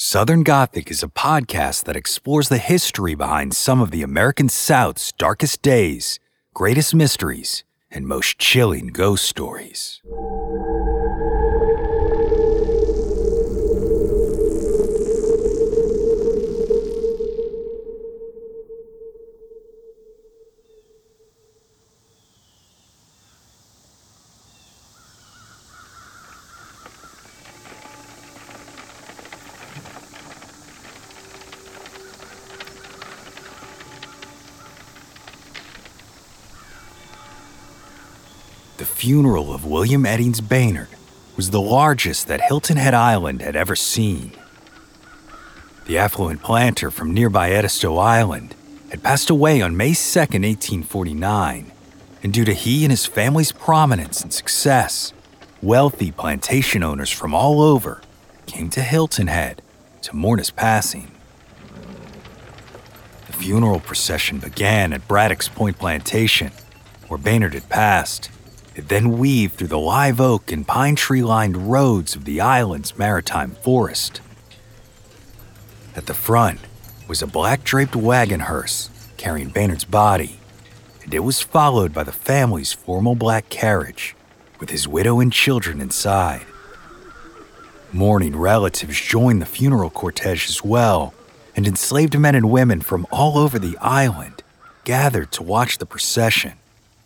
Southern 0.00 0.44
Gothic 0.44 0.92
is 0.92 1.02
a 1.02 1.08
podcast 1.08 1.82
that 1.86 1.96
explores 1.96 2.48
the 2.48 2.58
history 2.58 3.16
behind 3.16 3.52
some 3.52 3.80
of 3.80 3.90
the 3.90 4.04
American 4.04 4.48
South's 4.48 5.10
darkest 5.10 5.60
days, 5.60 6.20
greatest 6.54 6.94
mysteries, 6.94 7.64
and 7.90 8.06
most 8.06 8.38
chilling 8.38 8.92
ghost 8.92 9.24
stories. 9.24 10.00
Funeral 39.08 39.54
of 39.54 39.64
William 39.64 40.04
Eddings 40.04 40.42
Baynard 40.42 40.90
was 41.34 41.48
the 41.48 41.62
largest 41.62 42.26
that 42.26 42.42
Hilton 42.42 42.76
Head 42.76 42.92
Island 42.92 43.40
had 43.40 43.56
ever 43.56 43.74
seen. 43.74 44.32
The 45.86 45.96
affluent 45.96 46.42
planter 46.42 46.90
from 46.90 47.14
nearby 47.14 47.52
Edisto 47.52 47.96
Island 47.96 48.54
had 48.90 49.02
passed 49.02 49.30
away 49.30 49.62
on 49.62 49.78
May 49.78 49.94
2, 49.94 50.18
1849, 50.18 51.72
and 52.22 52.34
due 52.34 52.44
to 52.44 52.52
he 52.52 52.84
and 52.84 52.92
his 52.92 53.06
family's 53.06 53.50
prominence 53.50 54.20
and 54.20 54.30
success, 54.30 55.14
wealthy 55.62 56.10
plantation 56.12 56.82
owners 56.82 57.10
from 57.10 57.32
all 57.32 57.62
over 57.62 58.02
came 58.44 58.68
to 58.68 58.82
Hilton 58.82 59.28
Head 59.28 59.62
to 60.02 60.14
mourn 60.14 60.38
his 60.38 60.50
passing. 60.50 61.10
The 63.26 63.32
funeral 63.32 63.80
procession 63.80 64.38
began 64.38 64.92
at 64.92 65.08
Braddock's 65.08 65.48
Point 65.48 65.78
Plantation, 65.78 66.52
where 67.06 67.16
Baynard 67.16 67.54
had 67.54 67.70
passed. 67.70 68.28
It 68.78 68.88
then 68.88 69.18
weaved 69.18 69.56
through 69.56 69.74
the 69.74 69.78
live 69.78 70.20
oak 70.20 70.52
and 70.52 70.64
pine 70.64 70.94
tree 70.94 71.20
lined 71.20 71.68
roads 71.68 72.14
of 72.14 72.24
the 72.24 72.40
island's 72.40 72.96
maritime 72.96 73.56
forest. 73.56 74.20
At 75.96 76.06
the 76.06 76.14
front 76.14 76.60
was 77.08 77.20
a 77.20 77.26
black 77.26 77.64
draped 77.64 77.96
wagon 77.96 78.38
hearse 78.38 78.88
carrying 79.16 79.48
Baynard's 79.48 79.84
body, 79.84 80.38
and 81.02 81.12
it 81.12 81.24
was 81.24 81.40
followed 81.40 81.92
by 81.92 82.04
the 82.04 82.12
family's 82.12 82.72
formal 82.72 83.16
black 83.16 83.48
carriage 83.48 84.14
with 84.60 84.70
his 84.70 84.86
widow 84.86 85.18
and 85.18 85.32
children 85.32 85.80
inside. 85.80 86.46
Mourning 87.92 88.36
relatives 88.36 89.00
joined 89.00 89.42
the 89.42 89.46
funeral 89.46 89.90
cortege 89.90 90.48
as 90.48 90.62
well, 90.62 91.14
and 91.56 91.66
enslaved 91.66 92.16
men 92.16 92.36
and 92.36 92.48
women 92.48 92.80
from 92.80 93.08
all 93.10 93.38
over 93.38 93.58
the 93.58 93.76
island 93.80 94.44
gathered 94.84 95.32
to 95.32 95.42
watch 95.42 95.78
the 95.78 95.86
procession 95.86 96.52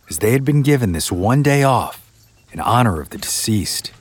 as 0.08 0.18
they 0.18 0.32
had 0.32 0.44
been 0.44 0.62
given 0.62 0.92
this 0.92 1.10
one 1.10 1.42
day 1.42 1.62
off 1.62 2.10
in 2.52 2.60
honor 2.60 3.00
of 3.00 3.10
the 3.10 3.18
deceased. 3.18 3.92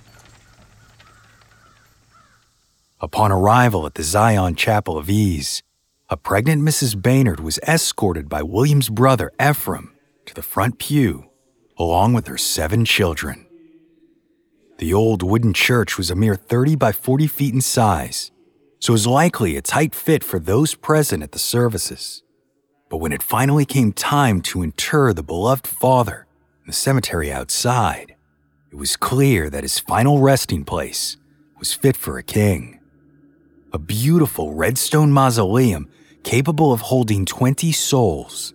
Upon 3.00 3.31
arrival 3.31 3.85
at 3.85 3.95
the 3.95 4.03
Zion 4.03 4.56
Chapel 4.56 4.97
of 4.97 5.09
Ease, 5.09 5.63
a 6.09 6.17
pregnant 6.17 6.62
Mrs. 6.62 7.01
Baynard 7.01 7.39
was 7.39 7.57
escorted 7.59 8.28
by 8.28 8.44
William's 8.44 8.89
brother 8.89 9.31
Ephraim 9.41 9.94
to 10.25 10.34
the 10.34 10.41
front 10.41 10.78
pew, 10.78 11.29
along 11.78 12.13
with 12.13 12.28
her 12.28 12.38
seven 12.38 12.85
children. 12.85 13.47
The 14.78 14.94
old 14.94 15.23
wooden 15.23 15.53
church 15.53 15.97
was 15.97 16.12
a 16.12 16.16
mere 16.16 16.35
30 16.35 16.75
by 16.75 16.91
40 16.91 17.28
feet 17.28 17.53
in 17.53 17.62
size, 17.62 18.31
so 18.79 18.91
it 18.91 18.95
was 18.95 19.07
likely 19.07 19.56
a 19.56 19.62
tight 19.62 19.95
fit 19.95 20.23
for 20.23 20.39
those 20.39 20.75
present 20.75 21.23
at 21.23 21.31
the 21.31 21.39
services. 21.39 22.23
But 22.91 22.97
when 22.97 23.13
it 23.13 23.24
finally 23.24 23.66
came 23.66 23.94
time 23.94 24.41
to 24.41 24.62
inter 24.62 25.13
the 25.13 25.24
beloved 25.24 25.66
father 25.66 26.28
in 26.59 26.68
the 26.68 26.74
cemetery 26.74 27.31
outside, 27.31 28.16
it 28.69 28.75
was 28.75 28.97
clear 28.97 29.50
that 29.50 29.63
his 29.63 29.79
final 29.79 30.19
resting 30.19 30.66
place 30.66 31.16
was 31.57 31.72
fit 31.72 31.96
for 31.96 32.18
a 32.18 32.24
king. 32.24 32.81
A 33.72 33.80
beautiful 33.80 34.53
redstone 34.53 35.13
mausoleum 35.13 35.90
capable 36.24 36.74
of 36.74 36.81
holding 36.81 37.25
20 37.25 37.72
souls. 37.72 38.53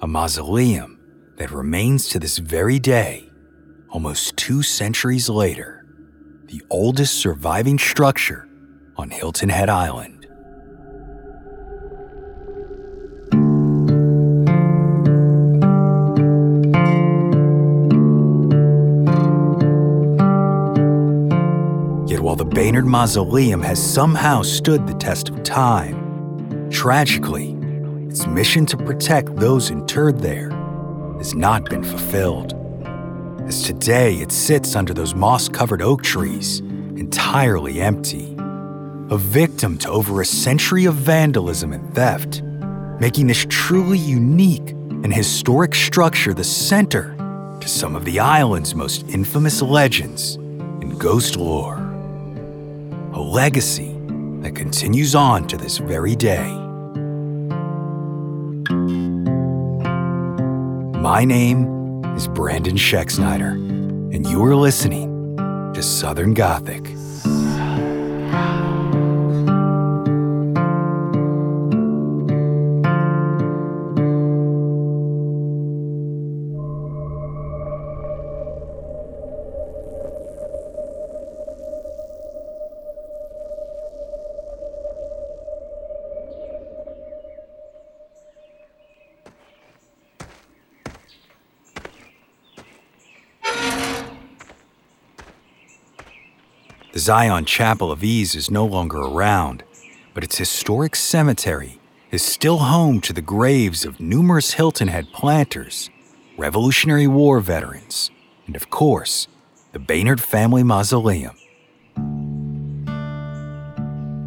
A 0.00 0.08
mausoleum 0.08 0.98
that 1.36 1.52
remains 1.52 2.08
to 2.08 2.18
this 2.18 2.38
very 2.38 2.80
day, 2.80 3.30
almost 3.90 4.36
two 4.36 4.64
centuries 4.64 5.28
later, 5.28 5.86
the 6.46 6.62
oldest 6.68 7.14
surviving 7.14 7.78
structure 7.78 8.48
on 8.96 9.10
Hilton 9.10 9.50
Head 9.50 9.68
Island. 9.68 10.21
Baynard 22.54 22.84
Mausoleum 22.84 23.62
has 23.62 23.82
somehow 23.82 24.42
stood 24.42 24.86
the 24.86 24.92
test 24.92 25.30
of 25.30 25.42
time, 25.42 26.68
tragically, 26.70 27.56
its 28.10 28.26
mission 28.26 28.66
to 28.66 28.76
protect 28.76 29.34
those 29.36 29.70
interred 29.70 30.18
there 30.20 30.50
has 31.16 31.34
not 31.34 31.70
been 31.70 31.82
fulfilled. 31.82 32.52
As 33.46 33.62
today 33.62 34.16
it 34.16 34.30
sits 34.30 34.76
under 34.76 34.92
those 34.92 35.14
moss 35.14 35.48
covered 35.48 35.80
oak 35.80 36.02
trees, 36.02 36.60
entirely 36.60 37.80
empty, 37.80 38.36
a 39.08 39.16
victim 39.16 39.78
to 39.78 39.88
over 39.88 40.20
a 40.20 40.26
century 40.26 40.84
of 40.84 40.94
vandalism 40.94 41.72
and 41.72 41.94
theft, 41.94 42.42
making 43.00 43.28
this 43.28 43.46
truly 43.48 43.98
unique 43.98 44.72
and 44.72 45.14
historic 45.14 45.74
structure 45.74 46.34
the 46.34 46.44
center 46.44 47.16
to 47.62 47.66
some 47.66 47.96
of 47.96 48.04
the 48.04 48.20
island's 48.20 48.74
most 48.74 49.08
infamous 49.08 49.62
legends 49.62 50.34
in 50.34 50.98
ghost 50.98 51.36
lore. 51.36 51.81
A 53.14 53.20
legacy 53.20 53.94
that 54.40 54.54
continues 54.56 55.14
on 55.14 55.46
to 55.48 55.58
this 55.58 55.76
very 55.76 56.16
day. 56.16 56.50
My 60.98 61.24
name 61.26 62.04
is 62.16 62.26
Brandon 62.28 62.76
Schexnayder 62.76 63.52
and 64.14 64.26
you 64.26 64.42
are 64.42 64.56
listening 64.56 65.36
to 65.74 65.82
Southern 65.82 66.32
Gothic. 66.32 66.86
Zion 97.02 97.44
Chapel 97.46 97.90
of 97.90 98.04
Ease 98.04 98.36
is 98.36 98.48
no 98.48 98.64
longer 98.64 98.98
around, 98.98 99.64
but 100.14 100.22
its 100.22 100.38
historic 100.38 100.94
cemetery 100.94 101.80
is 102.12 102.22
still 102.22 102.58
home 102.58 103.00
to 103.00 103.12
the 103.12 103.20
graves 103.20 103.84
of 103.84 103.98
numerous 103.98 104.52
Hilton 104.52 104.86
Head 104.86 105.08
planters, 105.12 105.90
Revolutionary 106.38 107.08
War 107.08 107.40
veterans, 107.40 108.12
and 108.46 108.54
of 108.54 108.70
course, 108.70 109.26
the 109.72 109.80
Baynard 109.80 110.20
family 110.20 110.62
mausoleum. 110.62 111.34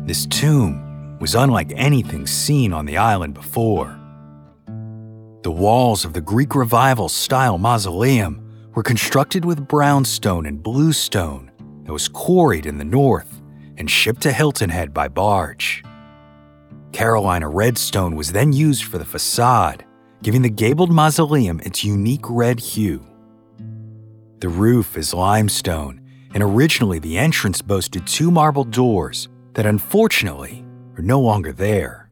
This 0.06 0.26
tomb 0.26 1.18
was 1.22 1.34
unlike 1.34 1.72
anything 1.78 2.28
seen 2.28 2.74
on 2.74 2.86
the 2.86 2.98
island 2.98 3.36
before. 3.36 3.98
The 5.44 5.52
walls 5.52 6.04
of 6.04 6.12
the 6.12 6.20
Greek 6.20 6.54
Revival 6.54 7.08
style 7.08 7.58
mausoleum 7.58 8.70
were 8.74 8.84
constructed 8.84 9.46
with 9.46 9.66
brownstone 9.66 10.46
and 10.46 10.62
bluestone 10.62 11.45
that 11.86 11.94
was 11.94 12.08
quarried 12.08 12.66
in 12.66 12.78
the 12.78 12.86
north 12.86 13.42
and 13.78 13.90
shipped 13.90 14.22
to 14.22 14.32
Hilton 14.32 14.70
Head 14.70 14.94
by 14.94 15.08
barge. 15.08 15.84
Carolina 16.92 17.50
redstone 17.50 18.16
was 18.16 18.32
then 18.32 18.54
used 18.54 18.86
for 18.86 18.98
the 18.98 19.06
facade, 19.06 19.86
giving 20.24 20.42
the 20.42 20.50
gabled 20.50 20.92
mausoleum 20.92 21.60
its 21.62 21.84
unique 21.84 22.30
red 22.30 22.60
hue. 22.60 23.06
The 24.40 24.50
roof 24.50 24.98
is 24.98 25.14
limestone, 25.14 26.02
and 26.34 26.42
originally 26.42 27.00
the 27.00 27.18
entrance 27.18 27.62
boasted 27.62 28.06
two 28.08 28.32
marble 28.32 28.64
doors 28.64 29.30
that 29.54 29.66
unfortunately 29.66 30.66
are 30.98 31.04
no 31.04 31.20
longer 31.20 31.52
there. 31.52 32.10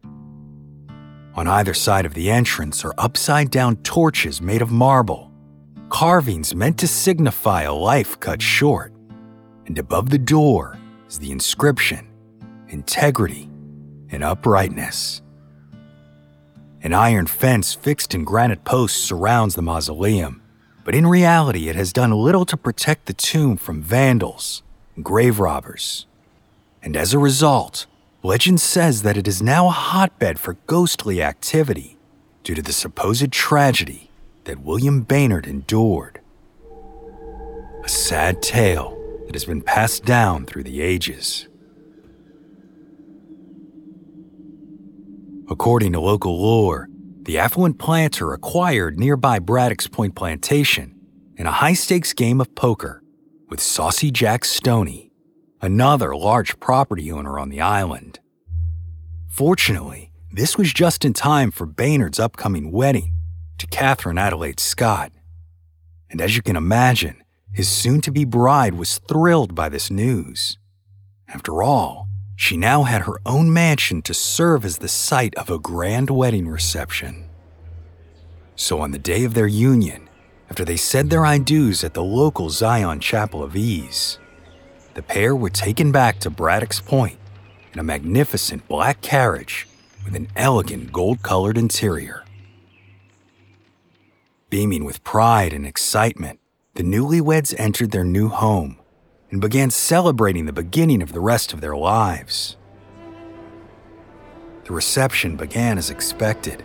On 1.36 1.48
either 1.48 1.74
side 1.74 2.06
of 2.06 2.14
the 2.14 2.30
entrance 2.30 2.86
are 2.86 2.94
upside 2.98 3.50
down 3.50 3.78
torches 3.78 4.42
made 4.42 4.62
of 4.62 4.72
marble, 4.72 5.31
carvings 5.90 6.54
meant 6.54 6.78
to 6.80 6.88
signify 6.88 7.64
a 7.64 7.74
life 7.74 8.20
cut 8.20 8.42
short. 8.42 8.93
And 9.65 9.77
above 9.77 10.10
the 10.10 10.18
door 10.18 10.77
is 11.07 11.19
the 11.19 11.31
inscription 11.31 12.07
Integrity 12.68 13.50
and 14.10 14.24
Uprightness. 14.24 15.21
An 16.81 16.94
iron 16.94 17.27
fence 17.27 17.74
fixed 17.74 18.13
in 18.13 18.25
granite 18.25 18.65
posts 18.65 19.00
surrounds 19.00 19.56
the 19.56 19.62
mausoleum, 19.62 20.42
but 20.83 20.94
in 20.94 21.07
reality, 21.07 21.69
it 21.69 21.75
has 21.77 21.94
done 21.94 22.12
little 22.12 22.45
to 22.45 22.57
protect 22.57 23.06
the 23.06 23.13
tomb 23.13 23.56
from 23.56 23.81
vandals 23.81 24.63
and 24.95 25.06
grave 25.06 25.39
robbers. 25.39 26.06
And 26.81 26.98
as 26.98 27.13
a 27.13 27.19
result, 27.19 27.86
legend 28.21 28.60
says 28.60 29.04
that 29.04 29.15
it 29.15 29.27
is 29.27 29.42
now 29.42 29.68
a 29.68 29.71
hotbed 29.71 30.39
for 30.39 30.57
ghostly 30.68 31.24
activity 31.24 31.98
due 32.44 32.56
to 32.56 32.62
the 32.62 32.74
supposed 32.74 33.31
tragedy 33.31 34.10
that 34.44 34.60
William 34.60 35.04
Baynard 35.04 35.48
endured. 35.48 36.19
A 37.83 37.89
sad 37.89 38.42
tale 38.42 39.00
that 39.33 39.39
has 39.39 39.45
been 39.45 39.62
passed 39.62 40.06
down 40.06 40.45
through 40.45 40.62
the 40.62 40.80
ages. 40.80 41.47
According 45.50 45.94
to 45.94 46.00
local 46.00 46.39
lore, 46.39 46.88
the 47.24 47.39
affluent 47.39 47.80
planter 47.80 48.31
acquired 48.31 49.00
nearby 49.00 49.39
Braddock's 49.39 49.88
Point 49.88 50.13
Plantation 50.13 50.95
in 51.35 51.47
a 51.47 51.51
high 51.51 51.74
stakes 51.74 52.13
game 52.13 52.39
of 52.39 52.53
poker 52.53 53.01
with 53.50 53.59
Saucy 53.59 54.12
Jack 54.12 54.45
Stoney, 54.45 55.12
another 55.62 56.15
large 56.15 56.59
property 56.59 57.12
owner 57.12 57.39
on 57.39 57.50
the 57.50 57.59
island. 57.59 58.19
Fortunately, 59.29 60.12
this 60.31 60.59
was 60.59 60.71
just 60.71 61.03
in 61.03 61.13
time 61.13 61.50
for 61.50 61.65
Baynard's 61.65 62.19
upcoming 62.19 62.71
wedding 62.71 63.15
to 63.57 63.65
Catherine 63.65 64.19
Adelaide 64.19 64.59
Scott. 64.59 65.12
And 66.12 66.21
as 66.21 66.36
you 66.36 66.44
can 66.44 66.56
imagine, 66.56 67.23
his 67.53 67.69
soon 67.69 68.01
to 68.01 68.11
be 68.11 68.25
bride 68.25 68.73
was 68.73 68.97
thrilled 68.97 69.53
by 69.53 69.69
this 69.69 69.91
news. 69.91 70.57
After 71.27 71.61
all, 71.61 72.07
she 72.35 72.57
now 72.57 72.83
had 72.83 73.03
her 73.03 73.19
own 73.25 73.53
mansion 73.53 74.01
to 74.01 74.13
serve 74.13 74.65
as 74.65 74.79
the 74.79 74.88
site 74.88 75.35
of 75.35 75.50
a 75.50 75.59
grand 75.59 76.09
wedding 76.09 76.47
reception. 76.47 77.29
So 78.55 78.81
on 78.81 78.91
the 78.91 79.00
day 79.00 79.23
of 79.23 79.35
their 79.35 79.47
union, 79.47 80.09
after 80.50 80.65
they 80.65 80.77
said 80.77 81.09
their 81.09 81.25
I 81.25 81.38
do's 81.38 81.83
at 81.83 81.94
the 81.94 82.03
local 82.03 82.50
Zion 82.50 83.00
Chapel 83.00 83.44
of 83.44 83.55
Ease, 83.55 84.19
the 84.94 85.01
pair 85.01 85.35
were 85.35 85.50
taken 85.50 85.91
back 85.91 86.19
to 86.19 86.29
Braddock's 86.29 86.79
Point 86.79 87.17
in 87.71 87.79
a 87.79 87.83
magnificent 87.83 88.67
black 88.67 89.01
carriage 89.01 89.67
with 90.05 90.15
an 90.15 90.27
elegant 90.35 90.91
gold 90.91 91.23
colored 91.23 91.57
interior. 91.57 92.23
Beaming 94.50 94.83
with 94.83 95.03
pride 95.03 95.53
and 95.53 95.65
excitement, 95.65 96.39
the 96.75 96.84
newlyweds 96.84 97.54
entered 97.60 97.92
their 97.92 98.04
new 98.04 98.30
home 98.30 98.80
and 99.30 99.40
began 99.40 99.70
celebrating 99.70 100.46
the 100.46 100.54
beginning 100.54 101.04
of 101.04 101.12
the 101.12 101.20
rest 101.20 101.54
of 101.54 101.62
their 101.62 101.75
lives. 101.75 102.58
The 104.66 104.74
reception 104.74 105.36
began 105.36 105.78
as 105.78 105.92
expected. 105.92 106.64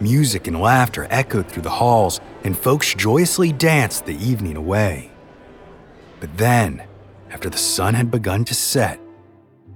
Music 0.00 0.46
and 0.46 0.60
laughter 0.60 1.08
echoed 1.10 1.48
through 1.48 1.62
the 1.62 1.70
halls, 1.70 2.20
and 2.44 2.56
folks 2.56 2.94
joyously 2.94 3.50
danced 3.50 4.06
the 4.06 4.16
evening 4.16 4.56
away. 4.56 5.10
But 6.20 6.36
then, 6.36 6.84
after 7.30 7.48
the 7.48 7.58
sun 7.58 7.94
had 7.94 8.10
begun 8.10 8.44
to 8.44 8.54
set, 8.54 9.00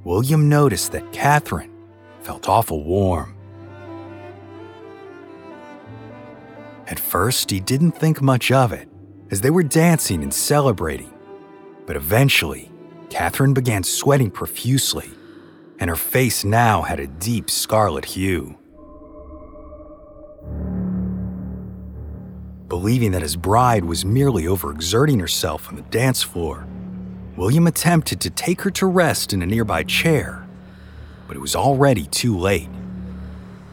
William 0.04 0.48
noticed 0.48 0.92
that 0.92 1.12
Catherine 1.12 1.72
felt 2.20 2.48
awful 2.48 2.84
warm. 2.84 3.34
At 6.86 7.00
first, 7.00 7.50
he 7.50 7.60
didn't 7.60 7.92
think 7.92 8.22
much 8.22 8.50
of 8.52 8.72
it, 8.72 8.87
as 9.30 9.40
they 9.40 9.50
were 9.50 9.62
dancing 9.62 10.22
and 10.22 10.32
celebrating. 10.32 11.12
But 11.86 11.96
eventually, 11.96 12.70
Catherine 13.10 13.54
began 13.54 13.82
sweating 13.82 14.30
profusely, 14.30 15.10
and 15.78 15.88
her 15.90 15.96
face 15.96 16.44
now 16.44 16.82
had 16.82 17.00
a 17.00 17.06
deep 17.06 17.50
scarlet 17.50 18.04
hue. 18.04 18.56
Believing 22.68 23.12
that 23.12 23.22
his 23.22 23.36
bride 23.36 23.84
was 23.84 24.04
merely 24.04 24.44
overexerting 24.44 25.20
herself 25.20 25.68
on 25.68 25.76
the 25.76 25.82
dance 25.82 26.22
floor, 26.22 26.66
William 27.36 27.66
attempted 27.66 28.20
to 28.20 28.30
take 28.30 28.60
her 28.62 28.70
to 28.72 28.86
rest 28.86 29.32
in 29.32 29.40
a 29.40 29.46
nearby 29.46 29.84
chair, 29.84 30.46
but 31.26 31.36
it 31.36 31.40
was 31.40 31.56
already 31.56 32.06
too 32.06 32.36
late. 32.36 32.68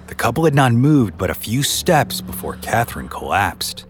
The 0.07 0.15
couple 0.15 0.45
had 0.45 0.53
not 0.53 0.71
moved 0.71 1.17
but 1.17 1.29
a 1.29 1.33
few 1.33 1.63
steps 1.63 2.21
before 2.21 2.57
Catherine 2.61 3.09
collapsed. 3.09 3.85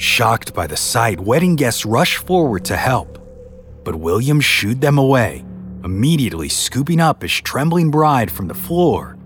Shocked 0.00 0.54
by 0.54 0.66
the 0.66 0.78
sight, 0.78 1.20
wedding 1.20 1.56
guests 1.56 1.84
rushed 1.84 2.26
forward 2.26 2.64
to 2.64 2.76
help, 2.78 3.18
but 3.84 3.94
William 3.94 4.40
shooed 4.40 4.80
them 4.80 4.96
away, 4.96 5.44
immediately 5.84 6.48
scooping 6.48 7.00
up 7.00 7.20
his 7.20 7.34
trembling 7.34 7.90
bride 7.90 8.30
from 8.30 8.48
the 8.48 8.54
floor 8.54 9.18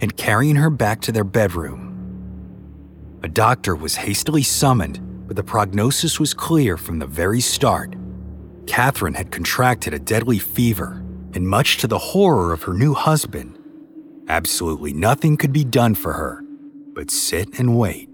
and 0.00 0.16
carrying 0.16 0.56
her 0.56 0.70
back 0.70 1.02
to 1.02 1.12
their 1.12 1.22
bedroom. 1.22 3.20
A 3.22 3.28
doctor 3.28 3.76
was 3.76 3.96
hastily 3.96 4.42
summoned, 4.42 5.00
but 5.26 5.36
the 5.36 5.44
prognosis 5.44 6.18
was 6.18 6.32
clear 6.32 6.78
from 6.78 6.98
the 6.98 7.06
very 7.06 7.42
start. 7.42 7.94
Catherine 8.66 9.12
had 9.12 9.30
contracted 9.30 9.92
a 9.92 9.98
deadly 9.98 10.38
fever, 10.38 11.04
and 11.34 11.46
much 11.46 11.76
to 11.76 11.86
the 11.86 11.98
horror 11.98 12.54
of 12.54 12.62
her 12.62 12.72
new 12.72 12.94
husband, 12.94 13.58
absolutely 14.28 14.94
nothing 14.94 15.36
could 15.36 15.52
be 15.52 15.62
done 15.62 15.94
for 15.94 16.14
her 16.14 16.42
but 16.94 17.10
sit 17.10 17.58
and 17.58 17.78
wait. 17.78 18.11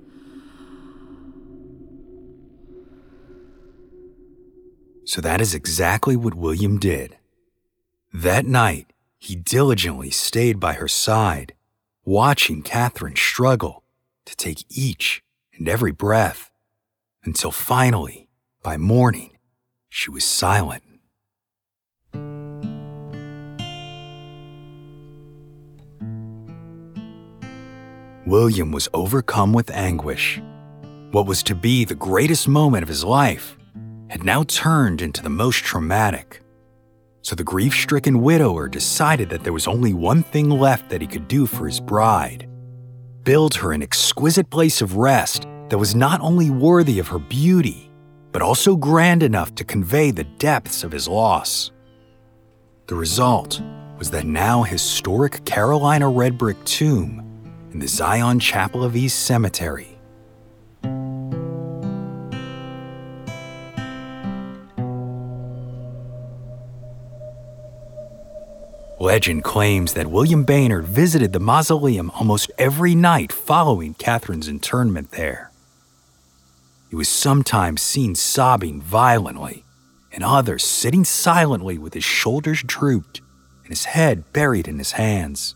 So 5.09 5.23
that 5.23 5.41
is 5.41 5.55
exactly 5.55 6.17
what 6.17 6.35
William 6.35 6.79
did. 6.79 7.17
That 8.13 8.45
night, 8.45 8.93
he 9.19 9.37
diligently 9.37 10.11
stayed 10.11 10.61
by 10.61 10.75
her 10.75 10.87
side, 10.87 11.55
watching 12.05 12.61
Catherine 12.61 13.17
struggle 13.17 13.85
to 14.27 14.37
take 14.37 14.67
each 14.69 15.23
and 15.57 15.67
every 15.67 15.93
breath, 15.93 16.51
until 17.25 17.51
finally, 17.51 18.29
by 18.63 18.77
morning, 18.77 19.39
she 19.89 20.11
was 20.11 20.27
silent. 20.27 20.83
William 28.27 28.73
was 28.73 28.91
overcome 28.93 29.55
with 29.55 29.71
anguish. 29.71 30.39
What 31.13 31.25
was 31.25 31.43
to 31.45 31.55
be 31.55 31.87
the 31.87 31.95
greatest 31.95 32.47
moment 32.47 32.83
of 32.83 32.91
his 32.91 33.05
life 33.05 33.58
had 34.11 34.25
now 34.25 34.43
turned 34.45 35.03
into 35.03 35.23
the 35.23 35.31
most 35.31 35.65
traumatic. 35.65 36.43
So 37.23 37.35
the 37.35 37.45
grief 37.45 37.75
stricken 37.75 38.23
widower 38.23 38.69
decided 38.69 39.29
that 39.31 39.45
there 39.45 39.53
was 39.53 39.67
only 39.67 39.93
one 39.93 40.23
thing 40.23 40.51
left 40.51 40.89
that 40.91 41.01
he 41.01 41.07
could 41.07 41.29
do 41.29 41.47
for 41.47 41.67
his 41.67 41.81
bride 41.81 42.49
build 43.29 43.55
her 43.55 43.73
an 43.73 43.83
exquisite 43.83 44.49
place 44.49 44.81
of 44.81 44.97
rest 44.97 45.47
that 45.69 45.77
was 45.77 45.95
not 45.95 46.19
only 46.23 46.49
worthy 46.49 46.99
of 46.99 47.09
her 47.09 47.19
beauty, 47.19 47.91
but 48.33 48.41
also 48.41 48.75
grand 48.75 49.23
enough 49.23 49.55
to 49.55 49.65
convey 49.65 50.11
the 50.11 50.25
depths 50.25 50.83
of 50.83 50.91
his 50.91 51.07
loss. 51.07 51.71
The 52.87 52.95
result 52.95 53.61
was 53.99 54.11
that 54.13 54.25
now 54.25 54.63
historic 54.63 55.45
Carolina 55.45 56.09
red 56.09 56.39
brick 56.39 56.65
tomb 56.65 57.23
in 57.71 57.81
the 57.81 57.87
Zion 57.87 58.41
Chapel 58.41 58.83
of 58.83 58.97
Ease 58.97 59.13
Cemetery 59.13 59.98
Legend 69.01 69.45
claims 69.45 69.95
that 69.95 70.09
William 70.09 70.45
Baynard 70.45 70.85
visited 70.85 71.33
the 71.33 71.39
mausoleum 71.39 72.11
almost 72.17 72.51
every 72.59 72.97
night 72.97 73.33
following 73.33 73.95
Catherine's 73.95 74.49
internment 74.49 75.13
there. 75.13 75.53
He 76.91 76.97
was 76.97 77.09
sometimes 77.09 77.81
seen 77.81 78.17
sobbing 78.17 78.83
violently, 78.83 79.65
and 80.11 80.25
others 80.25 80.65
sitting 80.65 81.05
silently 81.05 81.79
with 81.79 81.95
his 81.95 82.03
shoulders 82.03 82.65
drooped 82.65 83.21
and 83.63 83.69
his 83.69 83.85
head 83.85 84.33
buried 84.33 84.67
in 84.67 84.79
his 84.79 84.93
hands. 84.93 85.55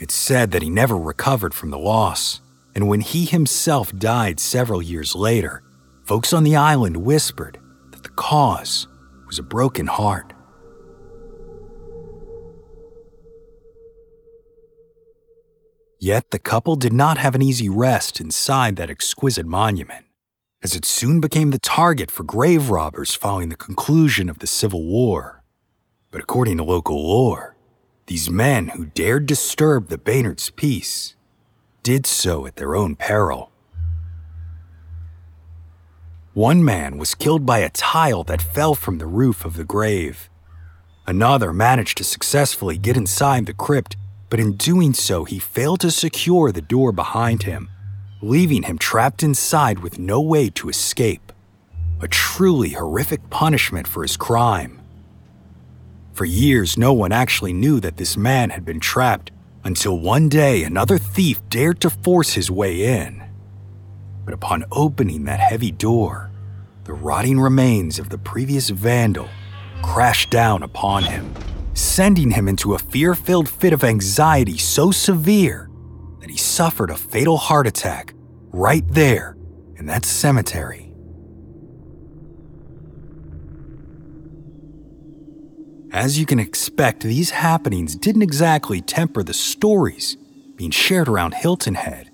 It's 0.00 0.14
said 0.14 0.50
that 0.50 0.62
he 0.62 0.70
never 0.70 0.96
recovered 0.96 1.54
from 1.54 1.70
the 1.70 1.78
loss, 1.78 2.40
and 2.74 2.88
when 2.88 3.02
he 3.02 3.24
himself 3.24 3.96
died 3.96 4.40
several 4.40 4.82
years 4.82 5.14
later, 5.14 5.62
folks 6.02 6.32
on 6.32 6.42
the 6.42 6.56
island 6.56 6.96
whispered 6.96 7.58
that 7.92 8.02
the 8.02 8.08
cause 8.08 8.88
was 9.28 9.38
a 9.38 9.44
broken 9.44 9.86
heart. 9.86 10.32
Yet 16.00 16.30
the 16.30 16.38
couple 16.38 16.76
did 16.76 16.92
not 16.92 17.18
have 17.18 17.34
an 17.34 17.42
easy 17.42 17.68
rest 17.68 18.20
inside 18.20 18.76
that 18.76 18.88
exquisite 18.88 19.46
monument, 19.46 20.06
as 20.62 20.76
it 20.76 20.84
soon 20.84 21.20
became 21.20 21.50
the 21.50 21.58
target 21.58 22.08
for 22.08 22.22
grave 22.22 22.70
robbers 22.70 23.16
following 23.16 23.48
the 23.48 23.56
conclusion 23.56 24.28
of 24.28 24.38
the 24.38 24.46
Civil 24.46 24.84
War. 24.84 25.42
But 26.12 26.20
according 26.20 26.58
to 26.58 26.62
local 26.62 27.02
lore, 27.04 27.56
these 28.06 28.30
men 28.30 28.68
who 28.68 28.86
dared 28.86 29.26
disturb 29.26 29.88
the 29.88 29.98
Baynard's 29.98 30.50
peace 30.50 31.16
did 31.82 32.06
so 32.06 32.46
at 32.46 32.56
their 32.56 32.76
own 32.76 32.94
peril. 32.94 33.50
One 36.32 36.64
man 36.64 36.96
was 36.96 37.16
killed 37.16 37.44
by 37.44 37.58
a 37.58 37.70
tile 37.70 38.22
that 38.24 38.40
fell 38.40 38.76
from 38.76 38.98
the 38.98 39.06
roof 39.06 39.44
of 39.44 39.56
the 39.56 39.64
grave. 39.64 40.30
Another 41.08 41.52
managed 41.52 41.98
to 41.98 42.04
successfully 42.04 42.78
get 42.78 42.96
inside 42.96 43.46
the 43.46 43.52
crypt 43.52 43.96
but 44.30 44.40
in 44.40 44.52
doing 44.52 44.92
so, 44.92 45.24
he 45.24 45.38
failed 45.38 45.80
to 45.80 45.90
secure 45.90 46.52
the 46.52 46.60
door 46.60 46.92
behind 46.92 47.44
him, 47.44 47.70
leaving 48.20 48.64
him 48.64 48.78
trapped 48.78 49.22
inside 49.22 49.78
with 49.78 49.98
no 49.98 50.20
way 50.20 50.50
to 50.50 50.68
escape. 50.68 51.32
A 52.00 52.08
truly 52.08 52.70
horrific 52.70 53.30
punishment 53.30 53.88
for 53.88 54.02
his 54.02 54.16
crime. 54.16 54.80
For 56.12 56.24
years, 56.24 56.76
no 56.76 56.92
one 56.92 57.12
actually 57.12 57.52
knew 57.52 57.80
that 57.80 57.96
this 57.96 58.16
man 58.16 58.50
had 58.50 58.64
been 58.64 58.80
trapped 58.80 59.30
until 59.64 59.98
one 59.98 60.28
day 60.28 60.62
another 60.62 60.98
thief 60.98 61.40
dared 61.48 61.80
to 61.80 61.90
force 61.90 62.34
his 62.34 62.50
way 62.50 63.02
in. 63.02 63.22
But 64.24 64.34
upon 64.34 64.64
opening 64.70 65.24
that 65.24 65.40
heavy 65.40 65.70
door, 65.70 66.30
the 66.84 66.92
rotting 66.92 67.40
remains 67.40 67.98
of 67.98 68.08
the 68.08 68.18
previous 68.18 68.68
vandal 68.68 69.28
crashed 69.82 70.30
down 70.30 70.62
upon 70.62 71.04
him 71.04 71.32
sending 71.78 72.32
him 72.32 72.48
into 72.48 72.74
a 72.74 72.78
fear 72.78 73.14
filled 73.14 73.48
fit 73.48 73.72
of 73.72 73.84
anxiety 73.84 74.58
so 74.58 74.90
severe 74.90 75.70
that 76.20 76.30
he 76.30 76.36
suffered 76.36 76.90
a 76.90 76.96
fatal 76.96 77.36
heart 77.36 77.66
attack 77.66 78.14
right 78.52 78.86
there 78.88 79.36
in 79.76 79.86
that 79.86 80.04
cemetery. 80.04 80.92
As 85.90 86.18
you 86.18 86.26
can 86.26 86.38
expect, 86.38 87.02
these 87.02 87.30
happenings 87.30 87.94
didn't 87.96 88.22
exactly 88.22 88.80
temper 88.80 89.22
the 89.22 89.32
stories 89.32 90.16
being 90.56 90.70
shared 90.70 91.08
around 91.08 91.34
Hilton 91.34 91.76
Head 91.76 92.10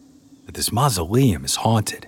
that 0.47 0.55
this 0.55 0.71
mausoleum 0.71 1.45
is 1.45 1.57
haunted. 1.57 2.07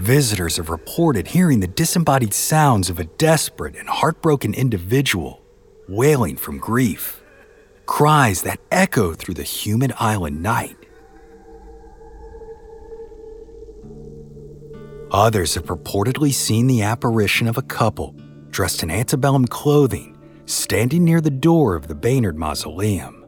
Visitors 0.00 0.56
have 0.56 0.70
reported 0.70 1.28
hearing 1.28 1.60
the 1.60 1.66
disembodied 1.66 2.32
sounds 2.32 2.88
of 2.88 2.98
a 2.98 3.04
desperate 3.04 3.76
and 3.76 3.86
heartbroken 3.86 4.54
individual 4.54 5.42
wailing 5.90 6.38
from 6.38 6.56
grief, 6.56 7.22
cries 7.84 8.40
that 8.40 8.60
echo 8.70 9.12
through 9.12 9.34
the 9.34 9.42
humid 9.42 9.92
island 10.00 10.42
night. 10.42 10.74
Others 15.10 15.56
have 15.56 15.64
purportedly 15.64 16.32
seen 16.32 16.66
the 16.66 16.80
apparition 16.80 17.46
of 17.46 17.58
a 17.58 17.62
couple 17.62 18.14
dressed 18.48 18.82
in 18.82 18.90
antebellum 18.90 19.46
clothing 19.46 20.16
standing 20.46 21.04
near 21.04 21.20
the 21.20 21.28
door 21.28 21.76
of 21.76 21.88
the 21.88 21.94
Baynard 21.94 22.38
Mausoleum. 22.38 23.26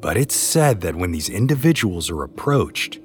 But 0.00 0.16
it's 0.16 0.36
said 0.36 0.80
that 0.82 0.94
when 0.94 1.10
these 1.10 1.28
individuals 1.28 2.08
are 2.08 2.22
approached, 2.22 3.00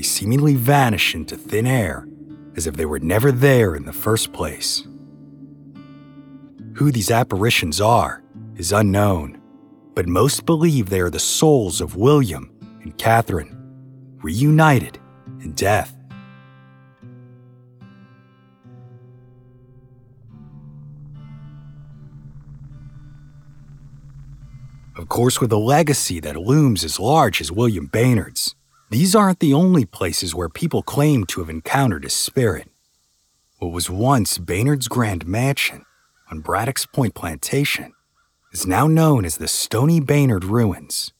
they 0.00 0.04
seemingly 0.04 0.54
vanish 0.54 1.14
into 1.14 1.36
thin 1.36 1.66
air 1.66 2.08
as 2.56 2.66
if 2.66 2.74
they 2.74 2.86
were 2.86 2.98
never 2.98 3.30
there 3.30 3.74
in 3.74 3.84
the 3.84 3.92
first 3.92 4.32
place. 4.32 4.88
Who 6.76 6.90
these 6.90 7.10
apparitions 7.10 7.82
are 7.82 8.22
is 8.56 8.72
unknown, 8.72 9.38
but 9.94 10.08
most 10.08 10.46
believe 10.46 10.88
they 10.88 11.00
are 11.00 11.10
the 11.10 11.18
souls 11.18 11.82
of 11.82 11.96
William 11.96 12.50
and 12.80 12.96
Catherine, 12.96 13.54
reunited 14.22 14.98
in 15.42 15.52
death. 15.52 15.94
Of 24.96 25.10
course, 25.10 25.42
with 25.42 25.52
a 25.52 25.58
legacy 25.58 26.20
that 26.20 26.36
looms 26.36 26.84
as 26.84 26.98
large 26.98 27.42
as 27.42 27.52
William 27.52 27.86
Baynard's, 27.86 28.54
these 28.90 29.14
aren't 29.14 29.38
the 29.38 29.54
only 29.54 29.84
places 29.84 30.34
where 30.34 30.48
people 30.48 30.82
claim 30.82 31.24
to 31.26 31.40
have 31.40 31.48
encountered 31.48 32.04
a 32.04 32.10
spirit. 32.10 32.68
What 33.58 33.70
was 33.70 33.88
once 33.88 34.36
Baynard's 34.36 34.88
Grand 34.88 35.28
Mansion 35.28 35.84
on 36.28 36.40
Braddock's 36.40 36.86
Point 36.86 37.14
Plantation 37.14 37.92
is 38.52 38.66
now 38.66 38.88
known 38.88 39.24
as 39.24 39.36
the 39.36 39.46
Stoney 39.46 40.00
Baynard 40.00 40.42
Ruins. 40.42 41.12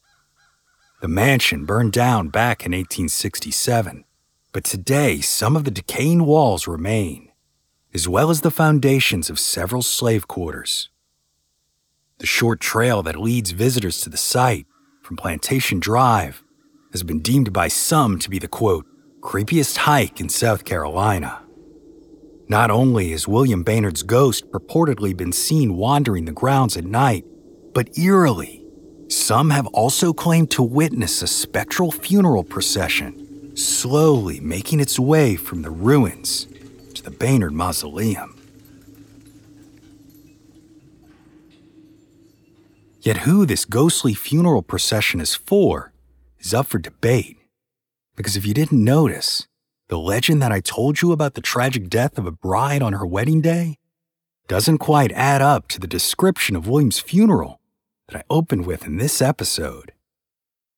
The 1.01 1.07
mansion 1.07 1.63
burned 1.63 1.93
down 1.93 2.27
back 2.27 2.65
in 2.65 2.73
1867, 2.73 4.03
but 4.51 4.65
today 4.65 5.21
some 5.21 5.55
of 5.55 5.63
the 5.63 5.71
decaying 5.71 6.25
walls 6.25 6.67
remain, 6.67 7.31
as 7.93 8.05
well 8.05 8.29
as 8.29 8.41
the 8.41 8.51
foundations 8.51 9.29
of 9.29 9.39
several 9.39 9.81
slave 9.81 10.27
quarters. 10.27 10.89
The 12.17 12.27
short 12.27 12.59
trail 12.59 13.01
that 13.03 13.15
leads 13.15 13.51
visitors 13.51 14.01
to 14.01 14.09
the 14.09 14.17
site 14.17 14.67
from 15.01 15.15
Plantation 15.15 15.79
Drive 15.79 16.43
has 16.91 17.03
been 17.03 17.19
deemed 17.19 17.53
by 17.53 17.67
some 17.67 18.19
to 18.19 18.29
be 18.29 18.39
the 18.39 18.47
quote, 18.47 18.85
creepiest 19.21 19.77
hike 19.77 20.19
in 20.19 20.29
South 20.29 20.65
Carolina. 20.65 21.41
Not 22.47 22.69
only 22.69 23.11
has 23.11 23.27
William 23.27 23.63
Baynard's 23.63 24.03
ghost 24.03 24.51
purportedly 24.51 25.15
been 25.15 25.31
seen 25.31 25.77
wandering 25.77 26.25
the 26.25 26.31
grounds 26.31 26.75
at 26.75 26.83
night, 26.83 27.25
but 27.73 27.97
eerily, 27.97 28.65
some 29.07 29.49
have 29.51 29.67
also 29.67 30.11
claimed 30.11 30.51
to 30.51 30.63
witness 30.63 31.21
a 31.21 31.27
spectral 31.27 31.91
funeral 31.91 32.43
procession 32.43 33.55
slowly 33.55 34.39
making 34.39 34.79
its 34.79 34.99
way 34.99 35.35
from 35.35 35.61
the 35.61 35.69
ruins 35.69 36.47
to 36.93 37.03
the 37.03 37.11
Baynard 37.11 37.53
Mausoleum. 37.53 38.37
Yet 43.01 43.17
who 43.17 43.45
this 43.45 43.65
ghostly 43.65 44.13
funeral 44.13 44.61
procession 44.61 45.19
is 45.19 45.35
for 45.35 45.90
is 46.41 46.53
up 46.53 46.67
for 46.67 46.79
debate. 46.79 47.37
Because 48.15 48.35
if 48.35 48.45
you 48.45 48.53
didn't 48.53 48.83
notice, 48.83 49.47
the 49.87 49.97
legend 49.97 50.41
that 50.41 50.51
I 50.51 50.59
told 50.59 51.01
you 51.01 51.11
about 51.11 51.35
the 51.35 51.41
tragic 51.41 51.89
death 51.89 52.17
of 52.17 52.25
a 52.25 52.31
bride 52.31 52.81
on 52.81 52.93
her 52.93 53.05
wedding 53.05 53.41
day 53.41 53.77
doesn't 54.47 54.79
quite 54.79 55.11
add 55.13 55.41
up 55.41 55.67
to 55.69 55.79
the 55.79 55.87
description 55.87 56.55
of 56.55 56.67
William's 56.67 56.99
funeral 56.99 57.61
that 58.07 58.17
I 58.17 58.23
opened 58.29 58.65
with 58.65 58.85
in 58.85 58.97
this 58.97 59.21
episode. 59.21 59.93